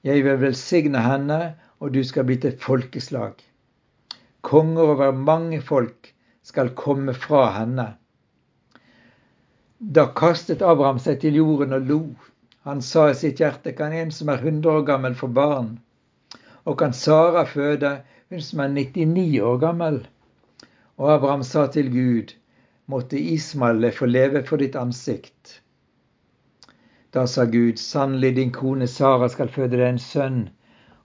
Jeg 0.08 0.24
vil 0.24 0.40
velsigne 0.40 1.02
henne, 1.04 1.40
og 1.84 1.92
du 1.92 2.00
skal 2.08 2.24
bli 2.30 2.38
til 2.40 2.56
folkeslag. 2.62 3.34
Konger 4.48 4.94
over 4.94 5.12
mange 5.12 5.60
folk 5.62 6.14
skal 6.48 6.72
komme 6.80 7.14
fra 7.14 7.50
henne. 7.58 7.90
Da 9.82 10.08
kastet 10.16 10.64
Abraham 10.64 11.04
seg 11.04 11.20
til 11.20 11.36
jorden 11.42 11.76
og 11.76 11.92
lo. 11.92 12.00
Han 12.64 12.80
sa 12.80 13.10
i 13.10 13.18
sitt 13.18 13.44
hjerte, 13.44 13.76
kan 13.76 13.92
en 13.92 14.16
som 14.16 14.32
er 14.32 14.40
100 14.40 14.72
år 14.72 14.88
gammel, 14.88 15.20
få 15.20 15.28
barn? 15.28 15.80
Og 16.64 16.78
kan 16.80 16.94
Sara 16.94 17.44
føde, 17.50 17.98
som 18.40 18.62
er 18.64 18.70
99 18.72 19.42
år 19.44 19.58
gammel? 19.60 19.98
Og 20.96 21.10
Abraham 21.12 21.44
sa 21.44 21.66
til 21.68 21.90
Gud, 21.92 22.32
måtte 22.88 23.20
Ismael 23.20 23.92
få 23.92 24.08
leve 24.08 24.44
for 24.48 24.62
ditt 24.62 24.78
ansikt. 24.80 25.58
Da 27.12 27.26
sa 27.28 27.44
Gud, 27.46 27.80
sannelig 27.80 28.36
din 28.38 28.54
kone 28.56 28.88
Sara 28.88 29.28
skal 29.30 29.52
føde 29.52 29.76
deg 29.76 29.88
en 29.90 30.00
sønn, 30.00 30.42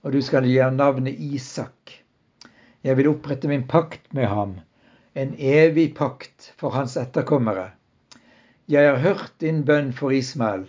og 0.06 0.14
du 0.14 0.20
skal 0.22 0.46
gi 0.46 0.58
ham 0.62 0.78
navnet 0.78 1.18
Isak. 1.18 1.96
Jeg 2.86 2.94
vil 3.00 3.10
opprette 3.10 3.50
min 3.50 3.66
pakt 3.66 4.12
med 4.14 4.30
ham, 4.30 4.54
en 5.18 5.34
evig 5.34 5.96
pakt 5.98 6.52
for 6.60 6.70
hans 6.78 6.94
etterkommere. 7.00 7.72
Jeg 8.70 8.86
har 8.86 9.02
hørt 9.02 9.34
din 9.42 9.64
bønn 9.66 9.90
for 9.94 10.14
Ismael. 10.14 10.68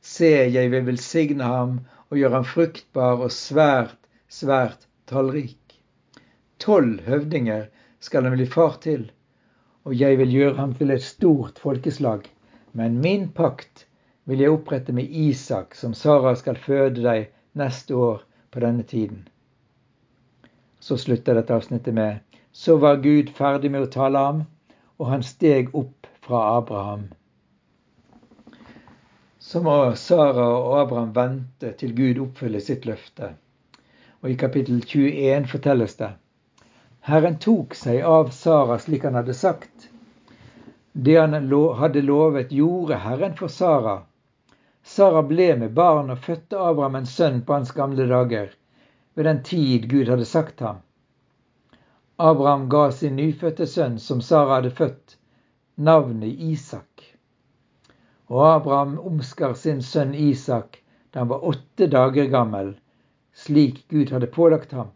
Se, 0.00 0.30
jeg 0.56 0.72
vil 0.72 0.86
velsigne 0.88 1.44
ham 1.44 1.80
og 2.08 2.16
gjøre 2.16 2.38
ham 2.40 2.48
fruktbar 2.48 3.20
og 3.24 3.32
svært, 3.32 3.98
svært 4.28 4.88
tallrik. 5.06 5.61
Tolv 6.62 7.02
høvdinger 7.08 7.66
skal 8.00 8.28
han 8.28 8.36
bli 8.36 8.46
far 8.46 8.78
til, 8.84 9.08
og 9.84 9.96
jeg 9.98 10.18
vil 10.20 10.34
gjøre 10.36 10.58
ham 10.60 10.74
til 10.78 10.94
et 10.94 11.02
stort 11.02 11.58
folkeslag. 11.62 12.26
Men 12.72 13.00
min 13.04 13.28
pakt 13.34 13.86
vil 14.30 14.44
jeg 14.44 14.54
opprette 14.54 14.94
med 14.94 15.10
Isak, 15.10 15.74
som 15.74 15.94
Sara 15.94 16.34
skal 16.38 16.60
føde 16.66 17.02
deg 17.02 17.32
neste 17.58 17.96
år 17.98 18.22
på 18.54 18.62
denne 18.62 18.86
tiden. 18.86 19.24
Så 20.80 20.98
slutter 20.98 21.38
dette 21.38 21.54
avsnittet 21.54 21.94
med 21.94 22.38
Så 22.52 22.76
var 22.76 23.00
Gud 23.02 23.32
ferdig 23.34 23.70
med 23.72 23.88
å 23.88 23.90
tale 23.90 24.22
ham, 24.28 24.44
og 24.98 25.10
han 25.10 25.26
steg 25.26 25.74
opp 25.74 26.06
fra 26.22 26.44
Abraham 26.58 27.10
så 29.42 29.60
må 29.60 29.72
Sara 29.98 30.44
og 30.54 30.76
Abraham 30.80 31.10
vente 31.16 31.72
til 31.80 31.90
Gud 31.96 32.20
oppfyller 32.22 32.62
sitt 32.62 32.86
løfte. 32.86 33.32
Og 34.22 34.30
I 34.30 34.36
kapittel 34.38 34.78
21 34.86 35.48
fortelles 35.50 35.96
det 35.98 36.12
Herren 37.04 37.38
tok 37.38 37.74
seg 37.74 38.04
av 38.06 38.28
Sara 38.30 38.76
slik 38.78 39.02
han 39.02 39.16
hadde 39.18 39.34
sagt. 39.34 39.88
Det 40.92 41.16
han 41.16 41.32
hadde 41.80 42.02
lovet, 42.02 42.52
gjorde 42.52 42.94
Herren 42.94 43.34
for 43.34 43.48
Sara. 43.50 43.94
Sara 44.82 45.22
ble 45.26 45.48
med 45.56 45.74
barn 45.74 46.14
og 46.14 46.22
fødte 46.22 46.60
Abraham 46.62 47.00
en 47.00 47.10
sønn 47.10 47.40
på 47.42 47.56
hans 47.56 47.74
gamle 47.74 48.06
dager, 48.06 48.54
ved 49.14 49.26
den 49.26 49.42
tid 49.42 49.90
Gud 49.90 50.12
hadde 50.14 50.28
sagt 50.30 50.62
ham. 50.62 50.78
Abraham 52.22 52.68
ga 52.70 52.84
sin 52.92 53.18
nyfødte 53.18 53.66
sønn, 53.66 53.98
som 53.98 54.22
Sara 54.22 54.60
hadde 54.60 54.70
født, 54.70 55.18
navnet 55.74 56.38
Isak. 56.52 57.02
Og 58.30 58.46
Abraham 58.52 58.98
omskar 59.02 59.58
sin 59.58 59.82
sønn 59.82 60.14
Isak 60.14 60.78
da 61.10 61.24
han 61.24 61.34
var 61.34 61.42
åtte 61.50 61.90
dager 61.90 62.30
gammel, 62.30 62.76
slik 63.34 63.88
Gud 63.90 64.14
hadde 64.14 64.30
pålagt 64.30 64.70
ham. 64.72 64.94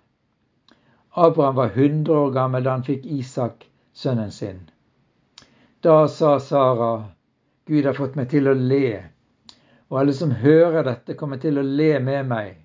Abraham 1.18 1.54
var 1.54 1.68
hundre 1.68 2.18
år 2.18 2.30
gammel 2.30 2.64
da 2.64 2.74
han 2.76 2.84
fikk 2.84 3.06
Isak, 3.08 3.64
sønnen 3.92 4.32
sin. 4.32 4.58
Da 5.80 6.08
sa 6.12 6.34
Sara, 6.40 7.04
Gud 7.66 7.86
har 7.88 7.96
fått 7.96 8.18
meg 8.20 8.28
til 8.30 8.50
å 8.50 8.52
le, 8.52 8.90
og 9.88 10.00
alle 10.00 10.12
som 10.12 10.34
hører 10.42 10.84
dette, 10.84 11.16
kommer 11.16 11.40
til 11.40 11.56
å 11.56 11.64
le 11.64 11.94
med 12.04 12.28
meg. 12.28 12.58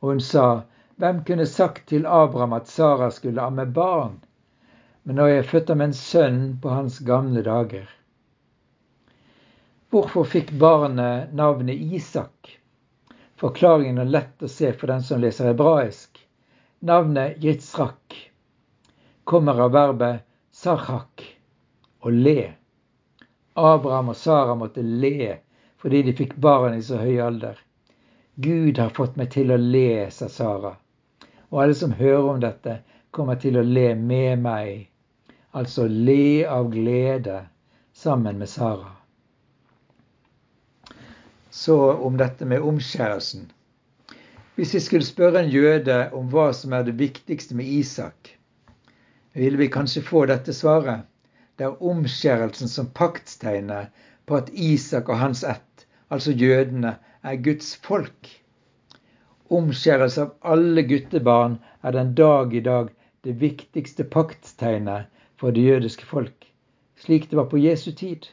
Og 0.00 0.14
hun 0.14 0.22
sa, 0.24 0.46
hvem 0.96 1.20
kunne 1.28 1.44
sagt 1.46 1.84
til 1.92 2.08
Abraham 2.08 2.56
at 2.56 2.72
Sara 2.72 3.10
skulle 3.12 3.44
amme 3.44 3.66
barn? 3.68 4.16
Men 5.04 5.20
nå 5.20 5.28
er 5.28 5.40
jeg 5.40 5.50
født 5.52 5.74
ham 5.74 5.84
en 5.84 5.94
sønn 5.96 6.40
på 6.62 6.72
hans 6.72 6.96
gamle 7.04 7.44
dager. 7.44 7.84
Hvorfor 9.92 10.24
fikk 10.24 10.52
barnet 10.56 11.36
navnet 11.36 11.80
Isak? 11.98 12.56
Forklaringen 13.40 14.00
er 14.00 14.10
lett 14.16 14.42
å 14.44 14.48
se 14.48 14.72
for 14.72 14.92
den 14.92 15.04
som 15.04 15.20
leser 15.20 15.52
hebraisk. 15.52 16.09
Navnet 16.82 17.44
Yitzrak 17.44 18.30
kommer 19.24 19.60
av 19.60 19.72
verbet 19.72 20.22
sarhak, 20.50 21.24
å 22.00 22.08
le. 22.10 22.52
Abraham 23.52 24.08
og 24.14 24.16
Sara 24.16 24.54
måtte 24.56 24.80
le 24.80 25.34
fordi 25.82 26.00
de 26.06 26.14
fikk 26.16 26.32
barn 26.40 26.78
i 26.78 26.80
så 26.86 27.02
høy 27.02 27.18
alder. 27.20 27.60
Gud 28.40 28.80
har 28.80 28.96
fått 28.96 29.20
meg 29.20 29.28
til 29.36 29.52
å 29.52 29.60
le, 29.60 30.08
sa 30.08 30.30
Sara. 30.32 30.72
Og 31.52 31.60
alle 31.66 31.76
som 31.76 31.92
hører 32.00 32.32
om 32.32 32.40
dette, 32.40 32.78
kommer 33.12 33.36
til 33.36 33.60
å 33.60 33.66
le 33.76 33.92
med 34.00 34.40
meg. 34.48 34.88
Altså 35.52 35.84
le 35.84 36.48
av 36.48 36.72
glede 36.72 37.42
sammen 37.92 38.40
med 38.40 38.48
Sara. 38.48 38.96
Så 41.50 41.80
om 41.92 42.16
dette 42.16 42.48
med 42.48 42.64
omskjærelsen. 42.64 43.50
Hvis 44.60 44.74
vi 44.74 44.80
skulle 44.80 45.06
spørre 45.06 45.40
en 45.40 45.48
jøde 45.48 45.94
om 46.12 46.26
hva 46.28 46.50
som 46.52 46.74
er 46.76 46.82
det 46.84 46.98
viktigste 46.98 47.54
med 47.56 47.64
Isak, 47.64 48.28
ville 49.32 49.56
vi 49.56 49.70
kanskje 49.72 50.02
få 50.04 50.26
dette 50.28 50.52
svaret. 50.52 51.06
Det 51.56 51.64
er 51.64 51.80
omskjærelsen 51.80 52.68
som 52.68 52.90
paktstegnet 52.92 53.88
på 54.28 54.36
at 54.36 54.52
Isak 54.52 55.08
og 55.08 55.16
hans 55.16 55.46
ett, 55.48 55.86
altså 56.12 56.36
jødene, 56.36 56.92
er 57.24 57.40
Guds 57.40 57.72
folk. 57.88 58.28
Omskjærelse 59.48 60.26
av 60.26 60.36
alle 60.52 60.84
guttebarn 60.92 61.56
er 61.80 61.96
den 61.96 62.12
dag 62.20 62.52
i 62.52 62.60
dag 62.60 62.92
det 63.24 63.40
viktigste 63.40 64.04
paktstegnet 64.04 65.08
for 65.40 65.56
det 65.56 65.64
jødiske 65.70 66.04
folk, 66.04 66.50
slik 67.00 67.30
det 67.30 67.40
var 67.40 67.48
på 67.48 67.64
Jesu 67.64 67.94
tid. 67.96 68.28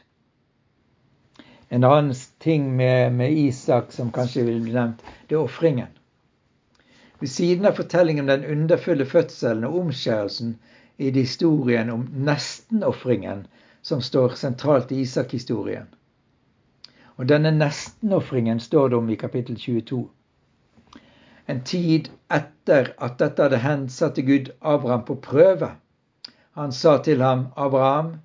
En 1.72 1.88
annen 1.88 2.12
ting 2.38 2.74
med, 2.76 3.16
med 3.16 3.32
Isak 3.48 3.96
som 3.96 4.12
kanskje 4.12 4.44
vil 4.44 4.66
bli 4.66 4.76
nevnt, 4.76 5.00
det 5.24 5.40
er 5.40 5.48
ofringen. 5.48 5.94
Ved 7.20 7.28
siden 7.28 7.66
av 7.66 7.72
fortellingen 7.72 8.24
om 8.24 8.26
den 8.30 8.44
underfulle 8.44 9.06
fødselen 9.06 9.64
og 9.64 9.78
omskjærelsen 9.78 10.58
i 10.98 11.10
det 11.10 11.26
historien 11.26 11.90
om 11.90 12.08
nestenofringen 12.14 13.46
som 13.82 14.02
står 14.02 14.36
sentralt 14.38 14.92
i 14.92 15.00
Isak-historien. 15.00 15.86
Og 17.16 17.28
denne 17.28 17.50
nestenofringen 17.50 18.60
står 18.60 18.88
det 18.88 18.98
om 18.98 19.10
i 19.10 19.18
kapittel 19.18 19.58
22. 19.58 20.08
En 21.48 21.62
tid 21.64 22.10
etter 22.34 22.92
at 22.98 23.18
dette 23.18 23.42
hadde 23.42 23.62
hendt, 23.62 23.92
satte 23.92 24.22
Gud 24.22 24.50
Abraham 24.60 25.04
på 25.04 25.16
prøve. 25.24 25.70
Han 26.54 26.72
sa 26.72 26.98
til 27.02 27.22
ham, 27.22 27.46
'Abraham', 27.56 28.18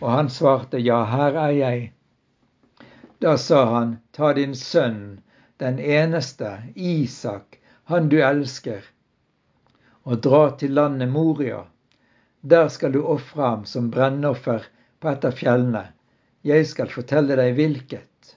og 0.00 0.12
han 0.12 0.28
svarte, 0.28 0.78
'Ja, 0.78 1.04
her 1.04 1.38
er 1.46 1.50
jeg'. 1.50 1.90
Da 3.22 3.36
sa 3.36 3.64
han, 3.78 3.98
ta 4.12 4.32
din 4.32 4.54
sønn, 4.54 5.20
den 5.60 5.78
eneste, 5.78 6.58
Isak, 6.74 7.59
han 7.90 8.08
du 8.08 8.18
elsker, 8.22 8.84
og 10.06 10.22
dra 10.24 10.42
til 10.58 10.74
landet 10.78 11.10
Moria. 11.10 11.64
Der 12.40 12.68
skal 12.68 12.92
du 12.92 13.02
ofre 13.02 13.42
ham 13.42 13.64
som 13.68 13.90
brennoffer 13.92 14.64
på 15.00 15.10
et 15.10 15.26
av 15.28 15.34
fjellene. 15.36 15.82
Jeg 16.46 16.68
skal 16.70 16.92
fortelle 16.92 17.36
deg 17.36 17.52
hvilket. 17.58 18.36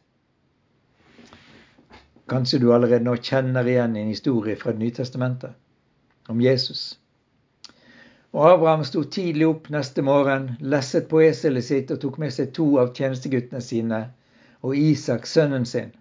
Kanskje 2.29 2.59
du 2.59 2.71
allerede 2.73 3.05
nå 3.05 3.15
kjenner 3.21 3.67
igjen 3.67 3.95
en 3.99 4.11
historie 4.11 4.57
fra 4.59 4.73
Det 4.73 4.83
nye 4.83 4.95
testamentet 4.95 5.55
om 6.31 6.41
Jesus. 6.41 6.97
Og 8.33 8.47
Abraham 8.49 8.83
sto 8.83 9.03
tidlig 9.03 9.47
opp 9.47 9.69
neste 9.69 10.01
morgen, 10.01 10.55
lesset 10.59 11.07
på 11.09 11.21
eselet 11.21 11.65
sitt 11.67 11.91
og 11.93 11.99
tok 12.01 12.17
med 12.17 12.33
seg 12.33 12.53
to 12.57 12.65
av 12.81 12.93
tjenesteguttene 12.97 13.61
sine 13.61 13.99
og 14.63 14.75
Isak 14.79 15.27
sønnen 15.29 15.65
sin. 15.69 15.91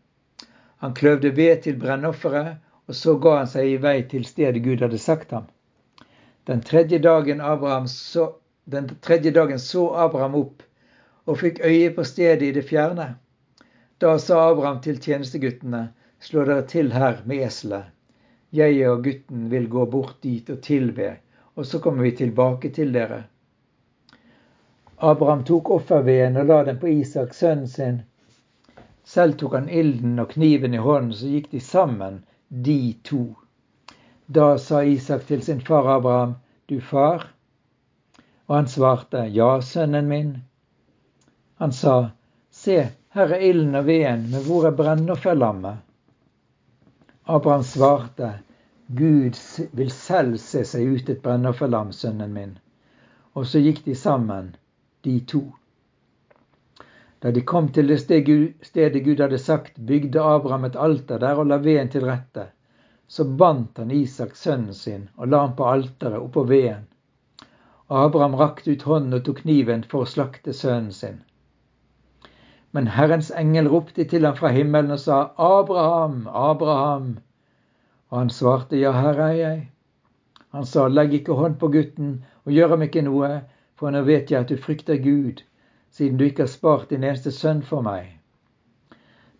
Han 0.80 0.94
kløvde 0.94 1.34
ved 1.36 1.62
til 1.66 1.76
brennofferet, 1.78 2.56
og 2.92 2.96
så 2.96 3.14
ga 3.16 3.30
han 3.38 3.46
seg 3.48 3.70
i 3.70 3.76
vei 3.80 4.02
til 4.04 4.26
stedet 4.28 4.60
Gud 4.60 4.82
hadde 4.84 4.98
sagt 5.00 5.30
ham. 5.32 5.46
Den 6.44 6.60
tredje 6.60 6.98
dagen, 7.00 7.40
så, 7.88 8.24
den 8.64 8.90
tredje 9.00 9.30
dagen 9.32 9.58
så 9.58 9.86
Abraham 9.96 10.34
opp 10.36 10.64
og 11.24 11.38
fikk 11.40 11.62
øye 11.64 11.94
på 11.96 12.04
stedet 12.04 12.42
i 12.42 12.50
det 12.52 12.66
fjerne. 12.68 13.06
Da 13.96 14.18
sa 14.18 14.42
Abraham 14.50 14.82
til 14.84 14.98
tjenesteguttene, 15.00 15.80
slå 16.20 16.44
dere 16.44 16.66
til 16.68 16.92
her 16.92 17.22
med 17.24 17.46
eselet. 17.46 17.86
Jeg 18.52 18.82
og 18.90 19.06
gutten 19.06 19.46
vil 19.48 19.70
gå 19.72 19.86
bort 19.86 20.18
dit 20.20 20.50
og 20.52 20.60
tilbe, 20.66 21.14
og 21.56 21.66
så 21.66 21.80
kommer 21.80 22.04
vi 22.04 22.10
tilbake 22.18 22.74
til 22.76 22.92
dere. 22.92 23.22
Abraham 25.00 25.46
tok 25.48 25.70
offerveden 25.78 26.36
og 26.42 26.52
la 26.52 26.60
den 26.68 26.82
på 26.82 26.92
Isak, 26.92 27.32
sønnen 27.32 27.72
sin. 27.72 28.02
Selv 29.04 29.40
tok 29.40 29.56
han 29.56 29.72
ilden 29.72 30.20
og 30.20 30.36
kniven 30.36 30.76
i 30.76 30.82
hånden, 30.84 31.16
så 31.16 31.32
gikk 31.32 31.48
de 31.56 31.64
sammen, 31.64 32.20
de 32.52 32.94
to. 33.02 33.34
Da 34.26 34.58
sa 34.58 34.82
Isak 34.84 35.26
til 35.26 35.42
sin 35.42 35.60
far 35.60 35.88
Abraham, 35.96 36.34
du 36.68 36.80
far? 36.80 37.26
Og 38.46 38.56
han 38.56 38.68
svarte, 38.68 39.24
ja, 39.32 39.60
sønnen 39.60 40.08
min. 40.08 40.34
Han 41.56 41.72
sa, 41.72 42.10
se, 42.50 42.76
her 43.16 43.32
er 43.32 43.44
ilden 43.48 43.74
og 43.74 43.86
veden, 43.86 44.28
men 44.30 44.44
hvor 44.44 44.66
er 44.68 44.76
brennofferlammet? 44.76 45.80
Abraham 47.24 47.64
svarte, 47.64 48.34
Gud 48.86 49.38
vil 49.72 49.90
selv 49.90 50.36
se 50.36 50.64
seg 50.68 50.92
ut 50.92 51.08
et 51.08 51.22
brennofferlam, 51.24 51.92
sønnen 51.96 52.36
min. 52.36 52.58
Og 53.32 53.48
så 53.48 53.64
gikk 53.64 53.84
de 53.86 53.96
sammen, 53.96 54.54
de 55.04 55.20
to. 55.24 55.46
Da 57.22 57.30
de 57.30 57.40
kom 57.46 57.68
til 57.72 57.86
det 57.88 58.00
stedet 58.00 59.04
Gud 59.04 59.20
hadde 59.20 59.38
sagt, 59.38 59.76
bygde 59.86 60.20
Abraham 60.20 60.64
et 60.64 60.76
alter 60.76 61.18
der 61.22 61.38
og 61.38 61.46
la 61.46 61.60
veden 61.62 61.88
til 61.88 62.06
rette. 62.08 62.48
Så 63.06 63.24
bandt 63.24 63.78
han 63.78 63.90
Isak, 63.90 64.34
sønnen 64.36 64.74
sin, 64.74 65.08
og 65.16 65.28
la 65.28 65.44
ham 65.44 65.54
på 65.56 65.68
alteret 65.70 66.18
oppå 66.18 66.42
veden. 66.48 66.88
Abraham 67.90 68.34
rakte 68.34 68.72
ut 68.72 68.82
hånden 68.82 69.14
og 69.14 69.24
tok 69.24 69.42
kniven 69.44 69.84
for 69.84 70.02
å 70.02 70.08
slakte 70.08 70.54
sønnen 70.56 70.90
sin. 70.96 71.20
Men 72.72 72.88
Herrens 72.88 73.30
engel 73.36 73.68
ropte 73.68 74.06
til 74.08 74.26
ham 74.26 74.34
fra 74.38 74.48
himmelen 74.48 74.94
og 74.96 75.00
sa, 75.00 75.20
Abraham, 75.36 76.24
Abraham. 76.26 77.18
Og 78.10 78.18
han 78.18 78.30
svarte, 78.30 78.80
Ja, 78.80 78.92
her 78.96 79.20
er 79.28 79.36
jeg. 79.36 79.62
Han 80.56 80.66
sa, 80.66 80.88
Legg 80.88 81.14
ikke 81.14 81.36
hånd 81.36 81.60
på 81.60 81.68
gutten 81.68 82.22
og 82.46 82.52
gjør 82.56 82.74
ham 82.74 82.86
ikke 82.88 83.04
noe, 83.06 83.30
for 83.76 83.92
nå 83.92 84.02
vet 84.08 84.32
jeg 84.32 84.40
at 84.40 84.50
du 84.50 84.56
frykter 84.56 84.98
Gud, 85.04 85.44
siden 85.92 86.18
du 86.18 86.24
ikke 86.24 86.46
har 86.46 86.52
spart 86.52 86.90
din 86.90 87.04
eneste 87.04 87.32
sønn 87.36 87.62
for 87.68 87.84
meg. 87.84 88.08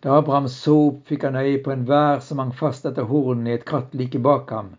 Da 0.03 0.17
Abraham 0.19 0.47
så 0.51 0.75
opp, 0.89 1.03
fikk 1.07 1.23
han 1.23 1.39
øye 1.39 1.59
på 1.63 1.71
en 1.73 1.85
vær 1.87 2.19
som 2.21 2.41
hang 2.43 2.51
fast 2.53 2.85
etter 2.85 3.07
hornene 3.09 3.53
i 3.53 3.57
et 3.57 3.65
kratt 3.69 3.93
like 3.97 4.19
bak 4.19 4.51
ham. 4.51 4.73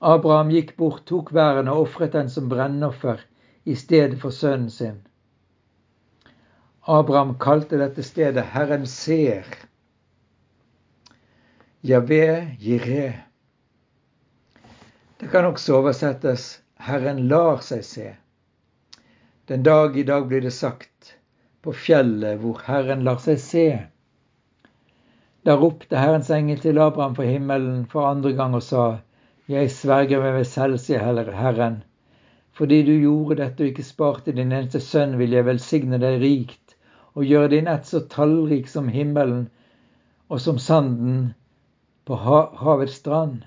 Abraham 0.00 0.50
gikk 0.54 0.76
bort, 0.78 1.04
tok 1.06 1.32
væren 1.34 1.70
og 1.70 1.86
ofret 1.86 2.14
den 2.16 2.30
som 2.30 2.48
brennoffer 2.50 3.20
i 3.64 3.74
stedet 3.78 4.20
for 4.22 4.34
sønnen 4.34 4.70
sin. 4.70 5.00
Abraham 6.86 7.36
kalte 7.38 7.78
dette 7.78 8.02
stedet 8.02 8.46
Herren 8.54 8.86
ser. 8.86 9.46
Javé 11.86 12.56
Jireh. 12.58 13.20
Det 15.20 15.30
kan 15.30 15.46
også 15.46 15.76
oversettes 15.78 16.48
Herren 16.78 17.26
lar 17.30 17.62
seg 17.62 17.84
se. 17.86 18.08
Den 19.46 19.62
dag 19.62 19.96
i 19.98 20.02
dag 20.02 20.28
blir 20.28 20.40
det 20.40 20.50
sagt 20.54 21.16
på 21.62 21.72
fjellet 21.74 22.38
hvor 22.38 22.60
Herren 22.62 23.00
lar 23.02 23.18
seg 23.18 23.40
se. 23.42 23.64
Da 25.42 25.56
ropte 25.58 25.98
Herrens 25.98 26.28
engel 26.30 26.60
til 26.62 26.78
Abraham 26.78 27.16
fra 27.16 27.26
himmelen 27.26 27.80
for 27.90 28.06
andre 28.06 28.30
gang 28.38 28.54
og 28.54 28.62
sa, 28.62 28.84
Jeg 29.50 29.72
sverger 29.74 30.22
ved 30.22 30.36
meg 30.36 30.46
selv, 30.46 30.78
sier 30.78 31.02
Herren. 31.34 31.82
Fordi 32.54 32.84
du 32.86 32.92
gjorde 32.92 33.40
dette 33.40 33.64
og 33.64 33.72
ikke 33.72 33.82
sparte 33.82 34.32
din 34.36 34.52
eneste 34.52 34.78
sønn, 34.78 35.16
vil 35.18 35.34
jeg 35.34 35.48
velsigne 35.48 35.98
deg 35.98 36.20
rikt 36.22 36.76
og 37.18 37.26
gjøre 37.26 37.50
din 37.56 37.66
ett 37.66 37.86
så 37.86 38.04
tallrik 38.06 38.70
som 38.70 38.92
himmelen 38.94 39.48
og 40.30 40.38
som 40.40 40.58
sanden 40.58 41.32
på 42.06 42.14
havets 42.14 42.94
strand. 43.02 43.42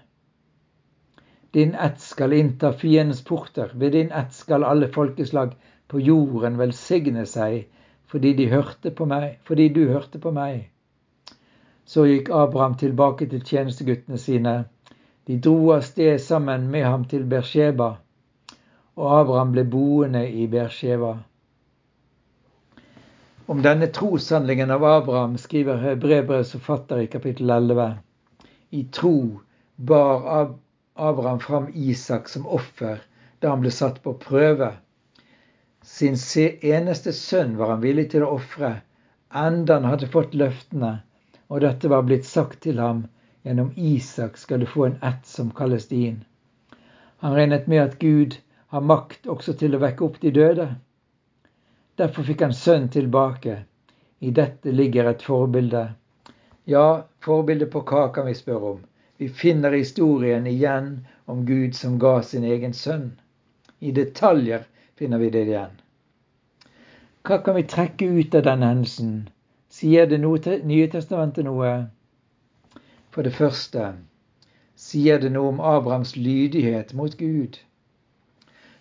Din 1.56 1.72
ett 1.76 2.04
skal 2.04 2.36
innta 2.36 2.74
fiendens 2.74 3.24
porter, 3.24 3.72
ved 3.74 3.96
din 3.96 4.12
ett 4.12 4.34
skal 4.34 4.68
alle 4.68 4.92
folkeslag 4.92 5.56
på 5.88 6.00
jorden 6.00 6.58
velsigne 6.60 7.26
seg 7.30 7.66
fordi 8.12 8.34
de 8.38 8.48
hørte 8.52 8.92
på 8.96 9.06
meg, 9.10 9.40
fordi 9.44 9.70
du 9.74 9.88
hørte 9.90 10.20
på 10.22 10.32
meg. 10.32 10.70
Så 11.86 12.06
gikk 12.06 12.30
Abraham 12.34 12.78
tilbake 12.80 13.28
til 13.30 13.44
tjenesteguttene 13.46 14.18
sine. 14.22 14.56
De 15.26 15.38
dro 15.42 15.72
av 15.74 15.82
sted 15.86 16.22
sammen 16.22 16.70
med 16.72 16.86
ham 16.86 17.06
til 17.10 17.26
Bersheba, 17.30 17.96
og 18.96 19.16
Abraham 19.20 19.56
ble 19.56 19.66
boende 19.70 20.24
i 20.30 20.46
Bersheba. 20.48 21.16
Om 23.46 23.62
denne 23.62 23.90
troshandlingen 23.94 24.72
av 24.74 24.86
Abraham 24.90 25.36
skriver 25.38 25.98
brevbrevets 26.02 26.56
forfatter 26.56 27.04
i 27.04 27.10
kapittel 27.12 27.50
11. 27.50 27.92
I 28.74 28.86
tro 28.94 29.42
bar 29.76 30.56
Abraham 30.96 31.40
fram 31.40 31.68
Isak 31.74 32.30
som 32.30 32.48
offer 32.48 33.04
da 33.42 33.52
han 33.52 33.62
ble 33.62 33.74
satt 33.74 34.02
på 34.02 34.16
prøve. 34.18 34.72
Sin 35.86 36.16
eneste 36.62 37.14
sønn 37.14 37.58
var 37.58 37.76
han 37.76 37.82
villig 37.84 38.08
til 38.12 38.24
å 38.26 38.32
ofre, 38.40 38.72
enda 39.30 39.76
han 39.78 39.86
hadde 39.86 40.08
fått 40.10 40.34
løftene, 40.34 40.96
og 41.48 41.62
dette 41.62 41.92
var 41.92 42.08
blitt 42.08 42.26
sagt 42.26 42.64
til 42.66 42.82
ham 42.82 43.04
gjennom 43.46 43.70
Isak 43.78 44.40
skal 44.42 44.64
du 44.64 44.66
få 44.66 44.88
en 44.88 44.98
ett 45.06 45.30
som 45.30 45.52
kalles 45.54 45.86
din. 45.92 46.24
Han 47.22 47.38
regnet 47.38 47.68
med 47.68 47.84
at 47.84 48.00
Gud 48.02 48.40
har 48.74 48.82
makt 48.82 49.30
også 49.30 49.54
til 49.62 49.78
å 49.78 49.84
vekke 49.86 50.08
opp 50.08 50.18
de 50.26 50.34
døde. 50.34 50.68
Derfor 52.02 52.26
fikk 52.28 52.42
han 52.48 52.58
sønn 52.58 52.90
tilbake. 52.90 53.62
I 54.26 54.34
dette 54.34 54.74
ligger 54.74 55.12
et 55.12 55.22
forbilde. 55.22 55.88
Ja, 56.66 57.06
forbilde 57.22 57.70
på 57.70 57.86
hva 57.86 58.08
kan 58.16 58.26
vi 58.26 58.34
spørre 58.34 58.74
om? 58.74 58.82
Vi 59.22 59.30
finner 59.30 59.78
historien 59.78 60.48
igjen 60.50 60.96
om 61.30 61.46
Gud 61.46 61.78
som 61.78 62.00
ga 62.02 62.18
sin 62.26 62.44
egen 62.44 62.74
sønn. 62.74 63.12
I 63.80 63.94
detaljer 63.94 64.66
finner 64.98 65.18
vi 65.18 65.30
det 65.30 65.46
igjen. 65.48 65.76
Hva 67.26 67.38
kan 67.44 67.56
vi 67.56 67.64
trekke 67.64 68.06
ut 68.06 68.36
av 68.36 68.44
denne 68.46 68.72
hendelsen? 68.72 69.14
Sier 69.70 70.06
Det 70.08 70.20
nye 70.22 70.88
testamentet 70.88 71.46
noe? 71.46 71.72
For 73.12 73.24
det 73.24 73.34
første 73.34 73.94
sier 74.76 75.20
det 75.20 75.32
noe 75.32 75.54
om 75.54 75.60
Abrahams 75.60 76.16
lydighet 76.16 76.94
mot 76.94 77.18
Gud. 77.18 77.60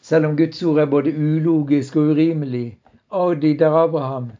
Selv 0.00 0.26
om 0.26 0.36
Guds 0.36 0.62
ord 0.62 0.78
er 0.78 0.90
både 0.90 1.14
ulogisk 1.16 1.96
og 1.96 2.10
urimelig, 2.14 2.78
adlyder 3.10 3.76
Abraham. 3.84 4.32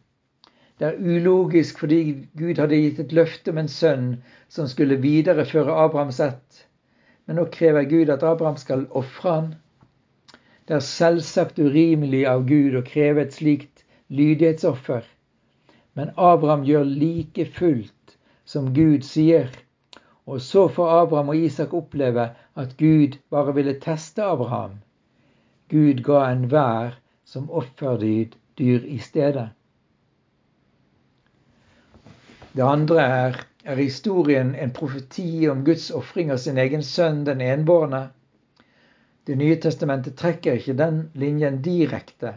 Det 0.79 0.87
er 0.87 0.99
ulogisk 0.99 1.79
fordi 1.79 2.27
Gud 2.37 2.59
hadde 2.59 2.75
gitt 2.75 2.99
et 2.99 3.15
løfte 3.15 3.51
om 3.51 3.57
en 3.57 3.71
sønn 3.71 4.09
som 4.49 4.67
skulle 4.67 4.99
videreføre 5.01 5.77
Abrahams 5.85 6.19
ett. 6.19 6.65
Men 7.25 7.39
nå 7.39 7.47
krever 7.51 7.87
Gud 7.89 8.11
at 8.13 8.23
Abraham 8.23 8.57
skal 8.57 8.85
ofre 8.91 9.31
han. 9.31 9.53
Det 10.67 10.75
er 10.75 10.85
selvsagt 10.85 11.59
urimelig 11.61 12.23
av 12.29 12.47
Gud 12.49 12.75
å 12.77 12.83
kreve 12.85 13.21
et 13.25 13.35
slikt 13.37 13.83
lydighetsoffer. 14.09 15.03
Men 15.93 16.13
Abraham 16.17 16.63
gjør 16.65 16.87
like 16.89 17.45
fullt 17.57 18.15
som 18.45 18.71
Gud 18.73 19.05
sier. 19.05 19.51
Og 20.25 20.41
så 20.41 20.65
får 20.67 20.93
Abraham 21.01 21.29
og 21.33 21.43
Isak 21.47 21.73
oppleve 21.73 22.31
at 22.55 22.77
Gud 22.77 23.19
bare 23.29 23.53
ville 23.55 23.77
teste 23.79 24.25
Abraham. 24.25 24.79
Gud 25.69 26.01
ga 26.03 26.25
enhver 26.31 26.97
som 27.25 27.45
offerdyd 27.49 28.33
dyr 28.57 28.85
i 28.85 28.97
stedet. 28.97 29.49
Det 32.55 32.63
andre 32.63 33.01
er, 33.01 33.39
er 33.65 33.75
historien 33.75 34.55
en 34.55 34.71
profeti 34.71 35.47
om 35.49 35.65
Guds 35.65 35.91
ofring 35.91 36.31
av 36.31 36.37
sin 36.41 36.57
egen 36.57 36.83
sønn, 36.83 37.25
den 37.27 37.41
enbårne. 37.41 38.07
Det 39.25 39.35
nye 39.35 39.55
testamentet 39.57 40.17
trekker 40.17 40.59
ikke 40.59 40.77
den 40.77 40.97
linjen 41.17 41.61
direkte. 41.65 42.35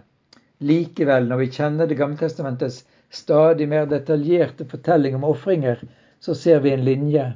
Likevel, 0.65 1.29
når 1.29 1.37
vi 1.43 1.49
kjenner 1.53 1.87
Det 1.87 1.99
gamle 1.99 2.17
testamentets 2.17 2.85
stadig 3.11 3.69
mer 3.69 3.87
detaljerte 3.87 4.65
fortelling 4.65 5.15
om 5.15 5.25
ofringer, 5.25 5.83
så 6.21 6.35
ser 6.35 6.61
vi 6.65 6.73
en 6.73 6.85
linje. 6.85 7.27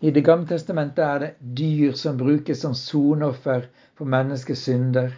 I 0.00 0.10
Det 0.10 0.24
gamle 0.24 0.48
testamentet 0.48 1.04
er 1.04 1.18
det 1.18 1.30
dyr 1.60 1.92
som 1.92 2.16
brukes 2.16 2.60
som 2.60 2.74
sonoffer 2.74 3.68
for 3.94 4.06
menneskets 4.06 4.64
synder. 4.64 5.12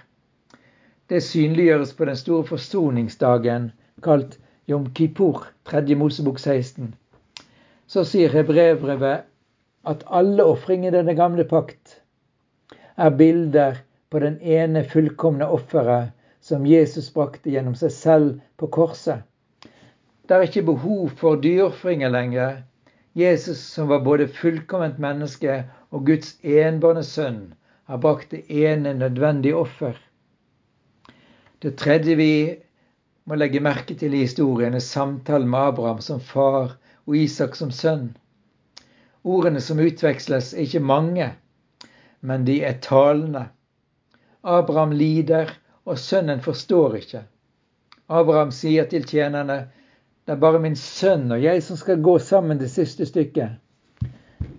Det 1.09 1.23
synliggjøres 1.23 1.95
på 1.95 2.05
den 2.05 2.16
store 2.16 2.45
forsoningsdagen, 2.47 3.73
kalt 4.03 4.38
Jom 4.66 4.90
Kippur, 4.95 5.47
3. 5.64 5.95
Mosebok 5.95 6.38
16. 6.38 6.95
Så 7.87 8.05
sier 8.05 8.31
hebreerbrevet 8.35 9.27
at 9.87 10.05
alle 10.07 10.45
ofringene 10.45 10.90
i 10.90 10.99
denne 10.99 11.14
gamle 11.14 11.45
pakt 11.45 12.00
er 13.01 13.11
bilder 13.17 13.79
på 14.11 14.21
den 14.21 14.37
ene 14.43 14.83
fullkomne 14.85 15.47
offeret 15.49 16.13
som 16.45 16.67
Jesus 16.67 17.09
brakte 17.15 17.53
gjennom 17.53 17.77
seg 17.79 17.93
selv 17.95 18.31
på 18.61 18.69
korset. 18.77 19.23
Det 20.27 20.37
er 20.37 20.47
ikke 20.47 20.67
behov 20.69 21.09
for 21.21 21.41
dyreofringer 21.43 22.13
lenger. 22.13 22.61
Jesus, 23.19 23.59
som 23.59 23.89
var 23.91 24.05
både 24.07 24.29
fullkomment 24.31 25.01
menneske 25.03 25.63
og 25.91 26.07
Guds 26.07 26.37
enbårne 26.47 27.03
sønn, 27.07 27.41
har 27.91 27.99
brakt 28.05 28.31
det 28.31 28.45
ene 28.47 28.95
nødvendige 28.95 29.57
offer. 29.59 29.97
Det 31.61 31.75
tredje 31.77 32.15
vi 32.17 32.33
må 33.27 33.37
legge 33.37 33.61
merke 33.61 33.97
til 33.99 34.15
i 34.15 34.23
historien, 34.25 34.75
er 34.75 34.85
samtalen 34.85 35.51
med 35.51 35.73
Abraham 35.73 36.01
som 36.05 36.21
far 36.21 36.77
og 37.07 37.17
Isak 37.17 37.57
som 37.59 37.73
sønn. 37.75 38.13
Ordene 39.25 39.61
som 39.61 39.83
utveksles, 39.83 40.55
er 40.55 40.65
ikke 40.65 40.81
mange, 40.81 41.33
men 42.20 42.44
de 42.44 42.61
er 42.64 42.78
talende. 42.83 43.46
Abraham 44.42 44.92
lider, 44.92 45.50
og 45.85 45.98
sønnen 45.98 46.40
forstår 46.40 46.96
ikke. 47.00 47.22
Abraham 48.09 48.50
sier 48.50 48.88
til 48.90 49.06
tjenerne, 49.06 49.61
det 50.26 50.37
er 50.37 50.40
bare 50.40 50.61
min 50.62 50.76
sønn 50.76 51.33
og 51.33 51.42
jeg 51.42 51.62
som 51.62 51.78
skal 51.80 52.02
gå 52.02 52.18
sammen 52.18 52.61
det 52.61 52.70
siste 52.70 53.06
stykket. 53.06 53.56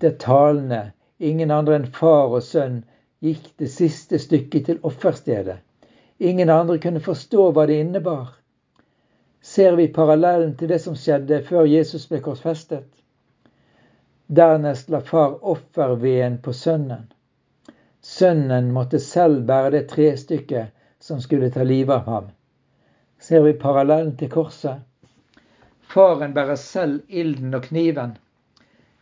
Det 0.02 0.18
talende. 0.20 0.92
Ingen 1.20 1.52
andre 1.52 1.78
enn 1.78 1.92
far 1.94 2.34
og 2.34 2.42
sønn 2.44 2.82
gikk 3.22 3.52
det 3.62 3.70
siste 3.70 4.18
stykket 4.20 4.66
til 4.66 4.80
offerstedet. 4.88 5.60
Ingen 6.20 6.50
andre 6.50 6.80
kunne 6.82 7.02
forstå 7.02 7.52
hva 7.54 7.68
det 7.70 7.78
innebar. 7.84 8.34
Ser 9.42 9.78
vi 9.78 9.88
parallellen 9.88 10.56
til 10.58 10.70
det 10.70 10.82
som 10.82 10.98
skjedde 10.98 11.42
før 11.46 11.70
Jesus 11.70 12.08
ble 12.10 12.22
korsfestet? 12.26 12.86
Dernest 14.28 14.90
la 14.90 15.02
far 15.06 15.40
offerveden 15.54 16.38
på 16.42 16.54
sønnen. 16.54 17.08
Sønnen 18.02 18.72
måtte 18.74 19.00
selv 19.00 19.44
bære 19.50 19.76
det 19.76 19.84
trestykket 19.92 20.72
som 21.00 21.22
skulle 21.22 21.52
ta 21.54 21.64
livet 21.64 21.96
av 21.96 22.08
ham. 22.10 22.32
Ser 23.22 23.46
vi 23.46 23.54
parallellen 23.54 24.16
til 24.18 24.32
korset? 24.34 24.82
Faren 25.92 26.34
bærer 26.34 26.58
selv 26.58 27.02
ilden 27.10 27.54
og 27.54 27.68
kniven 27.70 28.18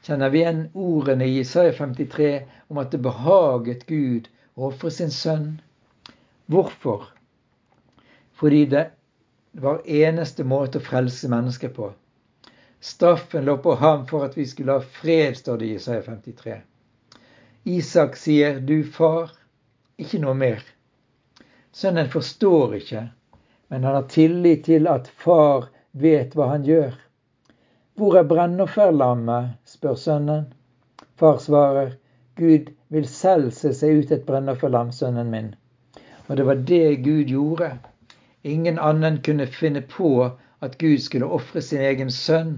kjenner 0.05 0.31
vi 0.33 0.41
igjen 0.41 0.61
ordene 0.73 1.27
i 1.27 1.39
Isaiah 1.41 1.75
53 1.75 2.29
om 2.67 2.79
at 2.81 2.91
det 2.91 3.01
behaget 3.03 3.85
Gud 3.87 4.29
å 4.55 4.69
ofre 4.69 4.91
sin 4.91 5.11
sønn. 5.11 5.59
Hvorfor? 6.49 7.09
Fordi 8.39 8.65
det 8.71 8.85
var 9.59 9.83
eneste 9.85 10.45
måte 10.47 10.79
å 10.79 10.85
frelse 10.85 11.29
mennesker 11.31 11.73
på. 11.75 11.91
Straffen 12.79 13.45
lå 13.45 13.57
på 13.63 13.75
ham 13.75 14.05
for 14.07 14.23
at 14.25 14.37
vi 14.37 14.47
skulle 14.47 14.77
ha 14.79 14.83
fred, 15.01 15.35
står 15.37 15.59
det 15.59 15.67
i 15.67 15.75
Isaiah 15.75 16.05
53. 16.05 16.61
Isak 17.69 18.15
sier 18.17 18.59
'du 18.59 18.83
far', 18.83 19.35
ikke 20.01 20.19
noe 20.23 20.33
mer. 20.33 20.63
Sønnen 21.71 22.09
forstår 22.09 22.73
ikke, 22.79 23.03
men 23.69 23.83
han 23.83 23.95
har 23.95 24.07
tillit 24.09 24.63
til 24.65 24.87
at 24.89 25.11
far 25.25 25.67
vet 25.91 26.33
hva 26.33 26.47
han 26.53 26.65
gjør. 26.65 26.95
Hvor 27.93 28.17
er 28.17 28.25
brennofferlammet? 28.31 29.53
spør 29.65 29.95
sønnen. 29.95 30.47
Far 31.19 31.37
svarer, 31.43 31.93
Gud 32.35 32.73
vil 32.87 33.07
selv 33.07 33.51
se 33.51 33.73
seg 33.75 34.01
ut 34.01 34.11
et 34.17 34.25
brennofferlam, 34.25 34.91
sønnen 34.91 35.29
min. 35.29 35.53
Og 36.27 36.37
det 36.37 36.45
var 36.49 36.65
det 36.73 37.03
Gud 37.05 37.29
gjorde. 37.29 37.73
Ingen 38.43 38.79
annen 38.79 39.21
kunne 39.25 39.45
finne 39.45 39.81
på 39.81 40.29
at 40.61 40.77
Gud 40.81 40.97
skulle 41.05 41.29
ofre 41.37 41.61
sin 41.61 41.85
egen 41.85 42.09
sønn. 42.11 42.55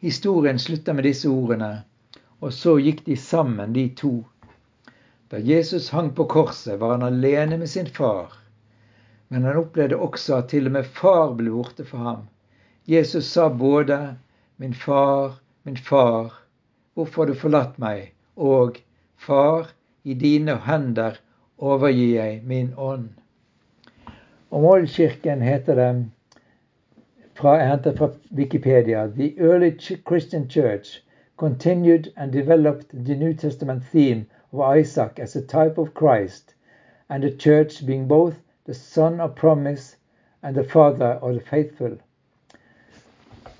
Historien 0.00 0.58
slutter 0.58 0.92
med 0.92 1.06
disse 1.08 1.28
ordene, 1.28 1.84
og 2.40 2.52
så 2.56 2.78
gikk 2.80 3.04
de 3.06 3.16
sammen, 3.16 3.72
de 3.72 3.88
to. 3.96 4.12
Da 5.30 5.38
Jesus 5.38 5.90
hang 5.94 6.14
på 6.16 6.24
korset, 6.24 6.80
var 6.80 6.96
han 6.96 7.02
alene 7.06 7.58
med 7.60 7.68
sin 7.68 7.86
far. 7.86 8.32
Men 9.28 9.44
han 9.44 9.60
opplevde 9.60 9.96
også 9.96 10.40
at 10.40 10.48
til 10.50 10.66
og 10.66 10.72
med 10.78 10.84
far 10.84 11.34
ble 11.38 11.52
borte 11.54 11.84
for 11.84 11.98
ham. 11.98 12.22
Jesus 12.88 13.24
sa 13.24 13.48
både 13.48 14.16
'Min 14.58 14.74
far, 14.74 15.40
min 15.64 15.76
far, 15.76 16.40
hvorfor 16.94 17.22
har 17.22 17.26
du 17.26 17.34
forlatt 17.34 17.78
meg?' 17.78 18.12
og 18.36 18.76
'Far, 19.16 19.70
i 20.04 20.14
dine 20.14 20.56
hender 20.56 21.20
overgir 21.58 22.14
jeg 22.14 22.42
min 22.44 22.72
ånd'. 22.76 23.14
Om 24.50 24.64
Oldkirken 24.64 25.42
heter 25.42 25.74
det 25.74 26.10
fra, 27.34 27.52
jeg 27.52 27.68
henter 27.68 27.96
fra 27.96 28.10
Wikipedia 28.36 29.06
The 29.06 29.34
early 29.38 29.70
Christian 30.08 30.50
church 30.50 31.02
continued 31.40 32.12
and 32.18 32.32
developed 32.32 32.90
the 32.92 33.16
New 33.16 33.32
Testament 33.32 33.82
theme 33.82 34.26
of 34.52 34.60
Isaac 34.60 35.18
as 35.18 35.34
a 35.34 35.40
type 35.40 35.78
of 35.78 35.94
Christ, 35.94 36.52
and 37.08 37.22
the 37.22 37.30
church 37.30 37.86
being 37.86 38.06
both 38.06 38.42
the 38.66 38.74
son 38.74 39.20
of 39.22 39.36
promise 39.36 39.96
and 40.42 40.54
the 40.54 40.62
father 40.62 41.12
of 41.22 41.32
the 41.32 41.40
faithful. 41.40 41.96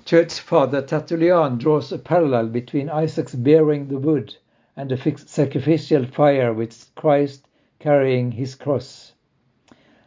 Church 0.05 0.39
father 0.41 0.83
Tertullian 0.83 1.57
draws 1.57 1.91
a 1.91 1.97
parallel 1.97 2.49
between 2.49 2.87
Isaac's 2.87 3.33
bearing 3.33 3.87
the 3.87 3.97
wood 3.97 4.35
and 4.77 4.91
the 4.91 5.15
sacrificial 5.25 6.05
fire 6.05 6.53
with 6.53 6.91
Christ 6.93 7.47
carrying 7.79 8.31
his 8.31 8.53
cross. 8.53 9.13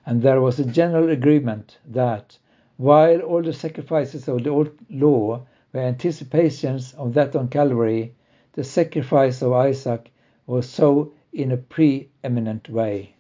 And 0.07 0.23
there 0.23 0.41
was 0.41 0.61
a 0.61 0.65
general 0.65 1.11
agreement 1.11 1.79
that 1.85 2.39
while 2.77 3.19
all 3.23 3.43
the 3.43 3.53
sacrifices 3.53 4.29
of 4.29 4.45
the 4.45 4.51
old 4.51 4.71
law 4.89 5.45
were 5.75 5.83
anticipations 5.83 6.95
of 6.95 7.15
that 7.15 7.35
on 7.35 7.49
Calvary, 7.49 8.15
the 8.53 8.65
sacrifice 8.65 9.43
of 9.43 9.53
Isaac 9.53 10.11
was 10.47 10.69
so 10.69 11.13
in 11.33 11.51
a 11.53 11.57
preeminent 11.57 12.69
way. 12.69 13.15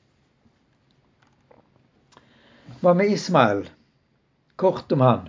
Hva 2.80 2.94
med 2.94 3.10
Ismael? 3.10 3.64
Kort 4.56 4.92
om 4.92 5.00
han. 5.00 5.28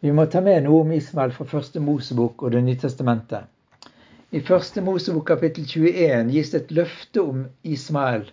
Vi 0.00 0.12
må 0.12 0.26
ta 0.26 0.40
med 0.40 0.64
noe 0.66 0.82
om 0.82 0.92
Ismael 0.92 1.32
fra 1.32 1.46
første 1.46 1.80
Mosebok 1.80 2.42
og 2.42 2.52
Det 2.52 2.62
nye 2.64 2.76
testamentet. 2.76 3.48
I 4.32 4.40
første 4.40 4.80
Mosebok 4.80 5.26
kapittel 5.26 5.64
21 5.64 6.32
gis 6.32 6.50
det 6.50 6.60
et 6.64 6.76
løfte 6.76 7.22
om 7.22 7.46
Ismael. 7.62 8.26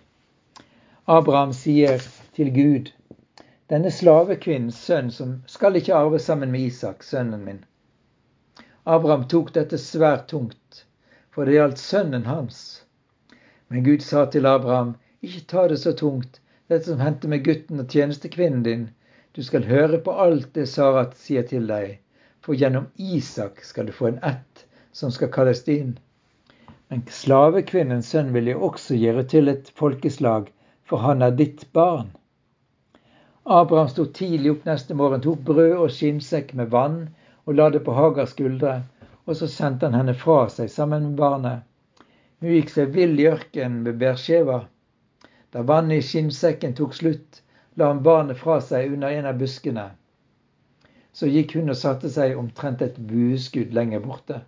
Abraham 1.06 1.52
sier 1.52 2.02
til 2.36 2.52
Gud, 2.54 2.92
denne 3.70 3.90
slavekvinnens 3.90 4.76
sønn 4.84 5.10
som 5.14 5.40
skal 5.46 5.76
ikke 5.76 5.94
arve 5.94 6.18
sammen 6.18 6.52
med 6.52 6.60
Isak, 6.68 7.02
sønnen 7.06 7.44
min. 7.44 7.64
Abraham 8.90 9.28
tok 9.30 9.52
dette 9.54 9.78
svært 9.78 10.24
tungt, 10.32 10.84
for 11.30 11.46
det 11.46 11.54
gjaldt 11.54 11.78
sønnen 11.78 12.24
hans. 12.26 12.56
Men 13.70 13.84
Gud 13.86 14.02
sa 14.02 14.24
til 14.26 14.48
Abraham, 14.50 14.96
ikke 15.22 15.44
ta 15.52 15.66
det 15.70 15.76
så 15.82 15.92
tungt, 15.94 16.40
dette 16.72 16.88
som 16.88 17.02
hendte 17.04 17.30
med 17.30 17.44
gutten 17.46 17.82
og 17.82 17.92
tjenestekvinnen 17.92 18.64
din, 18.66 18.88
du 19.38 19.44
skal 19.46 19.68
høre 19.68 20.00
på 20.02 20.14
alt 20.24 20.48
det 20.58 20.66
Sara 20.72 21.04
sier 21.14 21.46
til 21.46 21.70
deg, 21.70 22.00
for 22.42 22.58
gjennom 22.58 22.88
Isak 22.98 23.62
skal 23.68 23.86
du 23.86 23.94
få 23.94 24.08
en 24.10 24.18
ett 24.26 24.64
som 24.90 25.14
skal 25.14 25.30
kalles 25.38 25.62
din. 25.68 25.94
Men 26.90 27.06
slavekvinnens 27.06 28.10
sønn 28.10 28.34
vil 28.34 28.50
jeg 28.50 28.58
også 28.58 28.98
gjøre 28.98 29.22
til 29.30 29.54
et 29.54 29.70
folkeslag, 29.78 30.50
for 30.82 31.06
han 31.06 31.22
er 31.22 31.38
ditt 31.38 31.62
barn. 31.76 32.10
Abraham 33.46 33.94
sto 33.94 34.10
tidlig 34.18 34.56
opp 34.56 34.66
neste 34.66 34.98
morgen, 34.98 35.22
tok 35.22 35.46
brød 35.46 35.76
og 35.76 35.94
skinnsekk 35.94 36.56
med 36.58 36.74
vann 36.74 37.04
og 37.50 37.56
la 37.58 37.64
det 37.74 37.80
på 37.82 37.92
Hagars 37.96 38.30
skuldre, 38.30 38.76
og 39.26 39.34
så 39.34 39.48
sendte 39.50 39.88
han 39.88 39.96
henne 39.98 40.12
fra 40.14 40.44
seg 40.54 40.68
sammen 40.70 41.08
med 41.08 41.16
barnet. 41.18 41.64
Hun 42.38 42.52
gikk 42.54 42.68
seg 42.70 42.92
vill 42.94 43.16
i 43.18 43.26
ørkenen 43.26 43.80
ved 43.88 43.98
Berskjeva. 43.98 44.60
Da 45.50 45.64
vannet 45.66 45.98
i 45.98 46.04
skinnsekken 46.06 46.76
tok 46.78 46.94
slutt, 46.94 47.40
la 47.74 47.88
han 47.90 48.04
barnet 48.06 48.38
fra 48.38 48.60
seg 48.62 48.94
under 48.94 49.10
en 49.10 49.26
av 49.32 49.42
buskene. 49.42 49.88
Så 51.10 51.26
gikk 51.26 51.56
hun 51.58 51.74
og 51.74 51.80
satte 51.80 52.12
seg 52.14 52.38
omtrent 52.38 52.86
et 52.86 53.02
bueskudd 53.10 53.74
lenger 53.74 54.06
borte. 54.06 54.38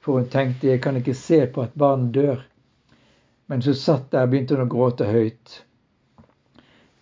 For 0.00 0.16
hun 0.16 0.32
tenkte 0.32 0.72
jeg 0.72 0.80
kan 0.80 0.96
ikke 0.96 1.18
se 1.18 1.44
på 1.52 1.66
at 1.68 1.76
barnet 1.76 2.16
dør. 2.16 2.40
Mens 3.52 3.68
hun 3.68 3.76
satt 3.76 4.08
der, 4.16 4.24
begynte 4.24 4.56
hun 4.56 4.64
å 4.64 4.72
gråte 4.72 5.12
høyt. 5.12 5.58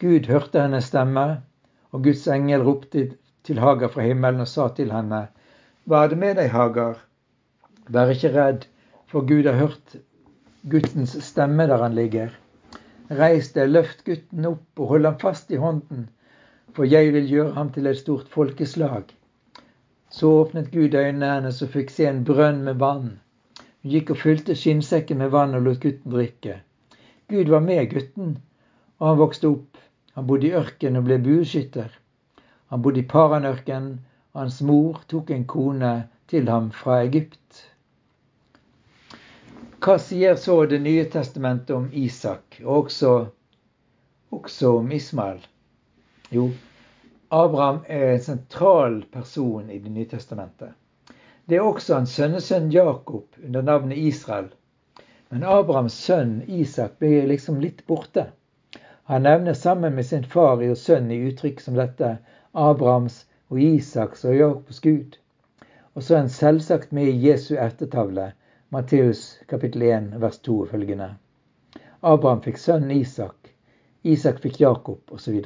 Gud 0.03 0.27
hørte 0.27 0.67
hennes 0.67 0.91
stemme, 0.91 1.29
og 1.95 2.03
Guds 2.03 2.27
engel 2.27 2.67
ropte 2.67 3.13
til 3.51 3.59
Hagar 3.59 3.91
fra 3.91 4.07
himmelen 4.07 4.45
og 4.45 4.49
sa 4.49 4.69
til 4.77 4.93
henne, 4.95 5.25
Hva 5.85 6.05
er 6.05 6.13
det 6.13 6.19
med 6.23 6.37
deg, 6.39 6.53
Hagar? 6.55 7.01
Vær 7.91 8.13
ikke 8.15 8.31
redd, 8.37 8.67
for 9.11 9.27
Gud 9.27 9.49
har 9.51 9.59
hørt 9.59 9.97
guttens 10.71 11.17
stemme 11.27 11.67
der 11.67 11.83
han 11.83 11.97
ligger. 11.99 12.31
Reis 13.11 13.49
deg, 13.57 13.73
løft 13.75 14.05
gutten 14.07 14.47
opp 14.47 14.83
og 14.85 14.93
hold 14.93 15.09
ham 15.09 15.17
fast 15.19 15.51
i 15.51 15.59
hånden, 15.59 16.05
for 16.77 16.87
jeg 16.87 17.11
vil 17.17 17.27
gjøre 17.27 17.57
ham 17.57 17.73
til 17.75 17.91
et 17.91 17.99
stort 17.99 18.29
folkeslag. 18.31 19.11
Så 20.15 20.31
åpnet 20.45 20.71
Gud 20.71 20.95
øynene 20.95 21.33
hennes 21.35 21.59
og 21.67 21.73
fikk 21.75 21.91
se 21.91 22.07
en 22.07 22.23
brønn 22.29 22.63
med 22.69 22.79
vann. 22.79 23.17
Hun 23.83 23.97
gikk 23.97 24.13
og 24.15 24.21
fylte 24.23 24.55
skinnsekken 24.55 25.19
med 25.19 25.35
vann 25.35 25.59
og 25.59 25.67
lot 25.67 25.83
gutten 25.83 26.15
drikke. 26.15 26.61
Gud 27.31 27.51
var 27.51 27.67
med 27.67 27.91
gutten, 27.91 28.37
og 29.01 29.09
han 29.09 29.21
vokste 29.25 29.51
opp. 29.51 29.83
Han 30.15 30.27
bodde 30.31 30.51
i 30.51 30.55
ørkenen 30.61 31.03
og 31.03 31.11
ble 31.11 31.19
bueskytter. 31.25 31.91
Han 32.71 32.83
bodde 32.83 33.01
i 33.01 33.09
Paranørken. 33.09 34.01
og 34.33 34.41
hans 34.41 34.61
mor 34.63 35.01
tok 35.11 35.31
en 35.35 35.45
kone 35.45 36.09
til 36.31 36.49
ham 36.49 36.69
fra 36.71 37.01
Egypt. 37.03 37.65
Hva 39.83 39.97
sier 39.99 40.37
så 40.37 40.67
Det 40.67 40.79
nye 40.81 41.05
testamentet 41.11 41.75
om 41.77 41.89
Isak, 41.93 42.61
og 42.65 42.85
også, 42.85 43.27
også 44.31 44.77
om 44.79 44.93
Ismael? 44.93 45.41
Jo, 46.31 46.51
Abraham 47.31 47.83
er 47.89 48.13
en 48.13 48.23
sentral 48.23 49.03
person 49.13 49.71
i 49.71 49.79
Det 49.79 49.91
nye 49.91 50.07
testamentet. 50.07 50.71
Det 51.49 51.57
er 51.57 51.67
også 51.67 51.95
hans 51.95 52.15
sønnesønn 52.15 52.71
Jakob 52.71 53.27
under 53.45 53.63
navnet 53.63 53.99
Israel. 53.99 54.51
Men 55.31 55.43
Abrahams 55.43 55.93
sønn 55.93 56.43
Isak 56.47 56.99
blir 56.99 57.27
liksom 57.27 57.59
litt 57.61 57.87
borte. 57.87 58.27
Han 59.11 59.23
nevner 59.23 59.55
sammen 59.55 59.95
med 59.95 60.07
sin 60.07 60.25
far 60.25 60.63
og 60.63 60.77
sønn 60.77 61.11
i 61.11 61.23
uttrykk 61.27 61.61
som 61.61 61.75
dette 61.75 62.19
Abrahams 62.53 63.25
og 63.51 63.61
Isaks 63.63 64.25
og 64.25 64.37
Jakobs 64.37 64.81
Gud. 64.81 65.19
Og 65.95 66.03
så 66.03 66.15
er 66.15 66.25
han 66.25 66.33
selvsagt 66.33 66.93
med 66.93 67.07
i 67.11 67.29
Jesu 67.29 67.55
ertetavle, 67.55 68.33
Matteus 68.71 69.39
kapittel 69.49 69.83
1 69.83 70.15
vers 70.23 70.39
2 70.39 70.61
og 70.61 70.69
følgende. 70.73 71.13
Abraham 72.03 72.43
fikk 72.43 72.59
sønnen 72.59 72.91
Isak, 72.95 73.53
Isak 74.03 74.41
fikk 74.41 74.61
Jakob 74.61 75.13
osv. 75.13 75.43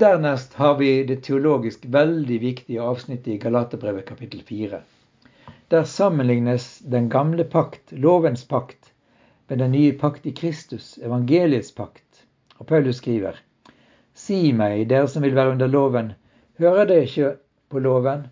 Dernest 0.00 0.54
har 0.54 0.78
vi 0.78 1.04
det 1.04 1.20
teologisk 1.26 1.84
veldig 1.92 2.40
viktige 2.40 2.82
avsnittet 2.82 3.34
i 3.34 3.38
Galaterbrevet 3.42 4.06
kapittel 4.08 4.42
4. 4.42 4.80
Der 5.70 5.84
sammenlignes 5.84 6.78
den 6.78 7.10
gamle 7.10 7.44
pakt, 7.44 7.92
lovens 7.92 8.44
pakt, 8.48 8.92
med 9.48 9.58
den 9.58 9.72
nye 9.76 9.92
pakt 9.92 10.26
i 10.26 10.32
Kristus, 10.32 10.98
evangeliets 10.98 11.72
pakt. 11.72 12.24
Og 12.56 12.66
Paulus 12.66 12.96
skriver, 12.96 13.36
Si 14.14 14.52
meg, 14.52 14.88
dere 14.88 15.10
som 15.10 15.22
vil 15.26 15.34
være 15.34 15.56
under 15.56 15.70
loven, 15.70 16.12
hører 16.58 16.90
dere 16.90 17.06
ikke 17.08 17.30
på 17.70 17.82
loven? 17.82 18.26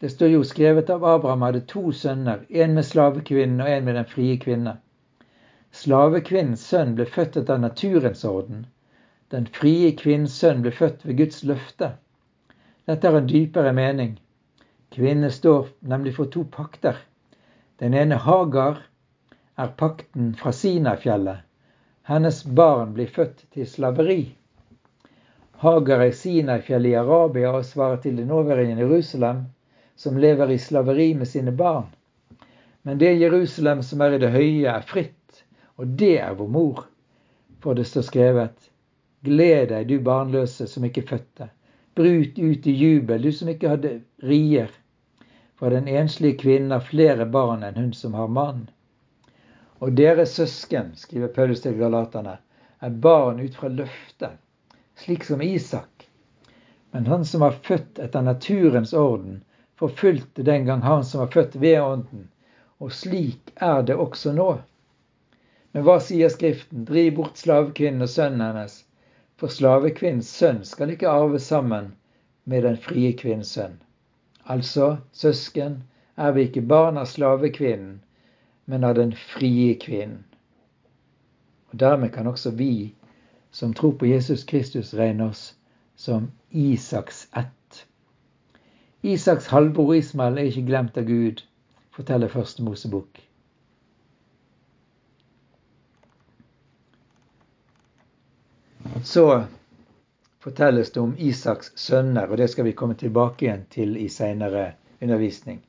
Det 0.00 0.12
står 0.12 0.34
jo 0.36 0.44
skrevet 0.46 0.90
av 0.94 1.04
Abraham 1.04 1.42
hadde 1.48 1.66
to 1.66 1.90
sønner, 1.92 2.44
en 2.48 2.74
med 2.76 2.86
slavekvinnen 2.86 3.60
og 3.64 3.70
en 3.72 3.84
med 3.88 3.98
den 3.98 4.10
frie 4.14 4.38
kvinne. 4.38 4.78
Slavekvinnens 5.72 6.64
sønn 6.70 6.94
ble 6.98 7.08
født 7.08 7.40
etter 7.42 7.58
naturens 7.58 8.24
orden 8.24 8.66
den 9.30 9.46
frie 9.52 9.90
kvinnens 9.92 10.36
sønn 10.40 10.62
ble 10.64 10.72
født 10.72 11.04
ved 11.04 11.18
Guds 11.20 11.42
løfte. 11.44 11.90
Dette 12.88 13.08
har 13.10 13.18
en 13.18 13.28
dypere 13.28 13.74
mening. 13.76 14.14
Kvinnen 14.94 15.32
står 15.32 15.68
nemlig 15.80 16.14
for 16.16 16.32
to 16.32 16.46
pakter. 16.48 16.96
Den 17.78 17.94
ene 17.94 18.16
Hagar 18.24 18.80
er 19.60 19.74
pakten 19.82 20.32
fra 20.38 20.52
Sinafjellet. 20.52 21.44
Hennes 22.08 22.40
barn 22.44 22.94
blir 22.96 23.10
født 23.12 23.44
til 23.52 23.68
slaveri. 23.68 24.22
Hagar 25.58 26.04
i 26.04 26.12
Sinai-fjellet 26.12 26.92
i 26.92 26.94
Arabia 26.94 27.50
og 27.50 27.64
svarer 27.66 27.96
til 28.02 28.16
det 28.16 28.28
nåværende 28.28 28.78
Jerusalem, 28.78 29.40
som 29.96 30.18
lever 30.18 30.52
i 30.54 30.58
slaveri 30.58 31.14
med 31.14 31.26
sine 31.28 31.52
barn. 31.52 31.88
Men 32.82 32.98
det 32.98 33.16
Jerusalem 33.18 33.82
som 33.82 34.00
er 34.00 34.14
i 34.14 34.20
det 34.22 34.30
høye, 34.30 34.70
er 34.70 34.86
fritt, 34.86 35.42
og 35.74 35.98
det 35.98 36.20
er 36.22 36.38
vår 36.38 36.48
mor. 36.54 36.84
For 37.58 37.74
det 37.74 37.88
står 37.90 38.06
skrevet 38.06 38.70
Gled 39.26 39.72
deg, 39.72 39.88
du 39.90 39.98
barnløse 39.98 40.68
som 40.70 40.86
ikke 40.86 41.02
fødte. 41.10 41.50
Brut 41.98 42.38
ut 42.38 42.66
i 42.70 42.78
jubel, 42.78 43.22
du 43.22 43.32
som 43.34 43.50
ikke 43.50 43.74
hadde 43.74 43.96
rier. 44.22 44.70
For 45.58 45.74
den 45.74 45.90
enslige 45.90 46.38
kvinnen 46.38 46.70
har 46.70 46.86
flere 46.86 47.26
barn 47.26 47.66
enn 47.66 47.80
hun 47.82 47.92
som 47.98 48.14
har 48.14 48.30
mann. 48.30 48.68
Og 49.82 49.98
deres 49.98 50.38
søsken, 50.38 50.94
skriver 50.94 51.34
Paulus 51.34 51.66
til 51.66 51.74
galaterne, 51.82 52.38
er 52.78 53.00
barn 53.02 53.42
ut 53.42 53.58
fra 53.58 53.74
løftet, 53.74 54.38
slik 54.98 55.24
som 55.24 55.42
Isak. 55.42 56.08
Men 56.90 57.06
han 57.06 57.24
som 57.24 57.40
var 57.40 57.58
født 57.62 57.98
etter 57.98 58.22
naturens 58.22 58.92
orden, 58.94 59.44
forfulgte 59.78 60.42
den 60.42 60.64
gang 60.66 60.82
han 60.82 61.04
som 61.04 61.20
var 61.20 61.30
født 61.34 61.56
ved 61.56 61.80
ånden. 61.80 62.28
Og 62.78 62.92
slik 62.92 63.52
er 63.54 63.82
det 63.82 63.94
også 63.94 64.32
nå. 64.32 64.50
Men 65.72 65.84
hva 65.86 65.98
sier 66.02 66.30
Skriften? 66.32 66.86
Driv 66.88 67.14
bort 67.18 67.38
slavekvinnen 67.38 68.02
og 68.02 68.10
sønnen 68.10 68.42
hennes, 68.42 68.80
for 69.38 69.52
slavekvinnens 69.52 70.30
sønn 70.40 70.64
skal 70.66 70.94
ikke 70.94 71.10
arve 71.10 71.38
sammen 71.42 71.92
med 72.48 72.64
den 72.66 72.78
frie 72.80 73.12
kvinnens 73.18 73.52
sønn. 73.54 73.76
Altså, 74.48 74.96
søsken, 75.12 75.82
er 76.16 76.32
vi 76.34 76.48
ikke 76.48 76.64
barn 76.66 76.98
av 76.98 77.06
slavekvinnen, 77.06 77.98
men 78.64 78.84
av 78.84 78.96
den 78.98 79.12
frie 79.12 79.74
kvinnen. 79.78 80.24
Og 81.70 81.78
Dermed 81.78 82.14
kan 82.14 82.26
også 82.26 82.50
vi 82.56 82.94
som 83.50 83.74
tror 83.74 83.92
på 83.92 84.06
Jesus 84.06 84.44
Kristus, 84.44 84.94
regner 84.94 85.28
oss 85.28 85.54
som 85.96 86.30
Isaks 86.50 87.28
ett. 87.36 87.86
Isaks 89.00 89.46
halvbror 89.46 89.94
Ismael 89.96 90.38
er 90.38 90.50
ikke 90.50 90.66
glemt 90.66 90.98
av 90.98 91.06
Gud, 91.06 91.42
forteller 91.94 92.28
Første 92.28 92.62
Mosebok. 92.62 93.22
Så 99.04 99.44
fortelles 100.40 100.90
det 100.92 101.00
om 101.00 101.14
Isaks 101.18 101.72
sønner, 101.76 102.30
og 102.30 102.38
det 102.38 102.48
skal 102.50 102.66
vi 102.66 102.76
komme 102.76 102.94
tilbake 102.98 103.46
igjen 103.46 103.64
til 103.70 103.96
i 103.96 104.08
seinere 104.12 104.72
undervisning. 105.00 105.60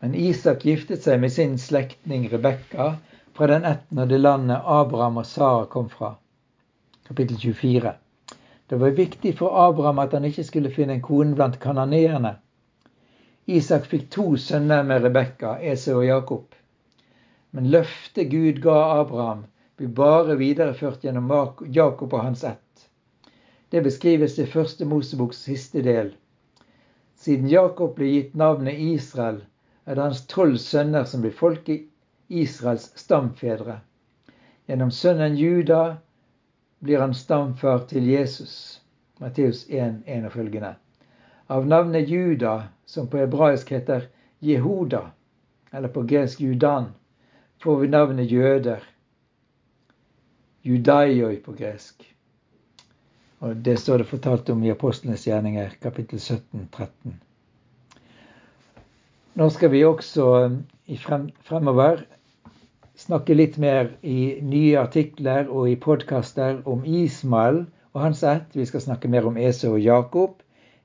Men 0.00 0.14
Isak 0.14 0.64
giftet 0.66 1.02
seg 1.04 1.20
med 1.20 1.32
sin 1.32 1.56
slektning 1.58 2.26
Rebekka 2.32 2.92
fra 3.36 3.48
den 3.50 3.64
ætten 3.64 3.98
og 4.02 4.08
det 4.08 4.20
landet 4.20 4.62
Abraham 4.64 5.22
og 5.22 5.26
Sara 5.26 5.66
kom 5.70 5.88
fra. 5.92 6.16
Kapittel 7.06 7.36
24. 7.38 7.94
Det 8.66 8.76
var 8.76 8.90
viktig 8.90 9.38
for 9.38 9.68
Abraham 9.68 9.98
at 10.02 10.12
han 10.12 10.24
ikke 10.26 10.44
skulle 10.44 10.72
finne 10.74 10.96
en 10.96 11.02
kone 11.02 11.36
blant 11.38 11.60
kananeerne. 11.62 12.32
Isak 13.46 13.84
fikk 13.86 14.08
to 14.10 14.24
sønner 14.42 14.82
med 14.82 15.04
Rebekka, 15.04 15.52
Esau 15.62 16.00
og 16.00 16.06
Jakob. 16.06 16.54
Men 17.54 17.68
løftet 17.70 18.32
Gud 18.32 18.58
ga 18.64 18.74
Abraham, 19.00 19.44
blir 19.78 19.92
bare 19.94 20.34
videreført 20.40 21.04
gjennom 21.06 21.30
Jakob 21.70 22.12
og 22.12 22.24
hans 22.24 22.42
ett. 22.44 22.88
Det 23.70 23.84
beskrives 23.86 24.38
i 24.42 24.46
første 24.50 24.84
Moseboks 24.84 25.44
siste 25.46 25.84
del. 25.86 26.10
Siden 27.14 27.46
Jakob 27.48 27.94
ble 27.94 28.08
gitt 28.10 28.34
navnet 28.34 28.82
Israel, 28.82 29.44
er 29.86 29.94
det 29.94 30.08
hans 30.08 30.24
tolv 30.26 30.58
sønner 30.58 31.06
som 31.06 31.22
blir 31.22 31.38
folket 31.38 31.86
Israels 32.28 32.90
stamfedre. 32.98 33.78
Gjennom 34.66 34.90
sønnen 34.90 35.38
Juda 35.38 36.00
blir 36.78 37.00
han 37.00 37.14
stamfar 37.14 37.86
til 37.90 38.08
Jesus. 38.08 38.80
Matteus 39.18 39.66
1, 39.68 40.02
1 40.06 40.26
og 40.28 40.32
følgende. 40.32 40.74
Av 41.48 41.66
navnet 41.66 42.10
Juda, 42.10 42.68
som 42.86 43.08
på 43.08 43.22
hebraisk 43.22 43.70
heter 43.72 44.08
Jehuda, 44.44 45.06
eller 45.72 45.88
på 45.88 46.02
gresk 46.02 46.40
Judan, 46.40 46.90
får 47.62 47.80
vi 47.80 47.88
navnet 47.88 48.32
jøder 48.32 48.82
judaioi 50.66 51.36
på 51.36 51.52
gresk. 51.52 52.02
Og 53.38 53.56
Det 53.56 53.78
står 53.78 53.98
det 53.98 54.08
fortalt 54.10 54.50
om 54.50 54.64
i 54.64 54.70
Apostlenes 54.70 55.26
gjerninger, 55.26 55.76
kapittel 55.82 56.20
17, 56.20 56.68
13. 56.72 57.20
Nå 59.36 59.48
skal 59.52 59.70
vi 59.70 59.84
også 59.84 60.26
eh, 60.44 60.98
frem, 60.98 61.28
fremover 61.44 62.06
snakke 63.06 63.36
litt 63.36 63.54
mer 63.62 63.92
i 64.02 64.40
nye 64.42 64.78
artikler 64.80 65.46
og 65.46 65.68
i 65.70 65.76
podkaster 65.78 66.58
om 66.66 66.82
Ismael 66.82 67.62
og 67.94 68.02
hans 68.02 68.22
ett. 68.26 68.48
Vi 68.56 68.66
skal 68.66 68.82
snakke 68.82 69.10
mer 69.12 69.28
om 69.28 69.38
Esau 69.38 69.76
og 69.76 69.84
Jakob. 69.84 70.40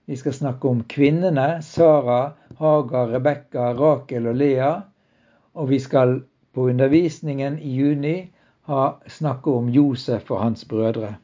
Vi 0.06 0.18
skal 0.20 0.36
snakke 0.36 0.70
om 0.70 0.84
kvinnene 0.92 1.48
Sara, 1.66 2.36
Hagar, 2.60 3.10
Rebekka, 3.16 3.72
Rakel 3.80 4.30
og 4.30 4.38
Lea. 4.38 4.74
Og 5.58 5.72
vi 5.74 5.80
skal 5.82 6.20
på 6.54 6.68
undervisningen 6.70 7.58
i 7.60 7.74
juni 7.80 8.16
ha 8.70 8.84
snakke 9.10 9.58
om 9.58 9.70
Josef 9.74 10.30
og 10.32 10.44
hans 10.44 10.66
brødre. 10.66 11.16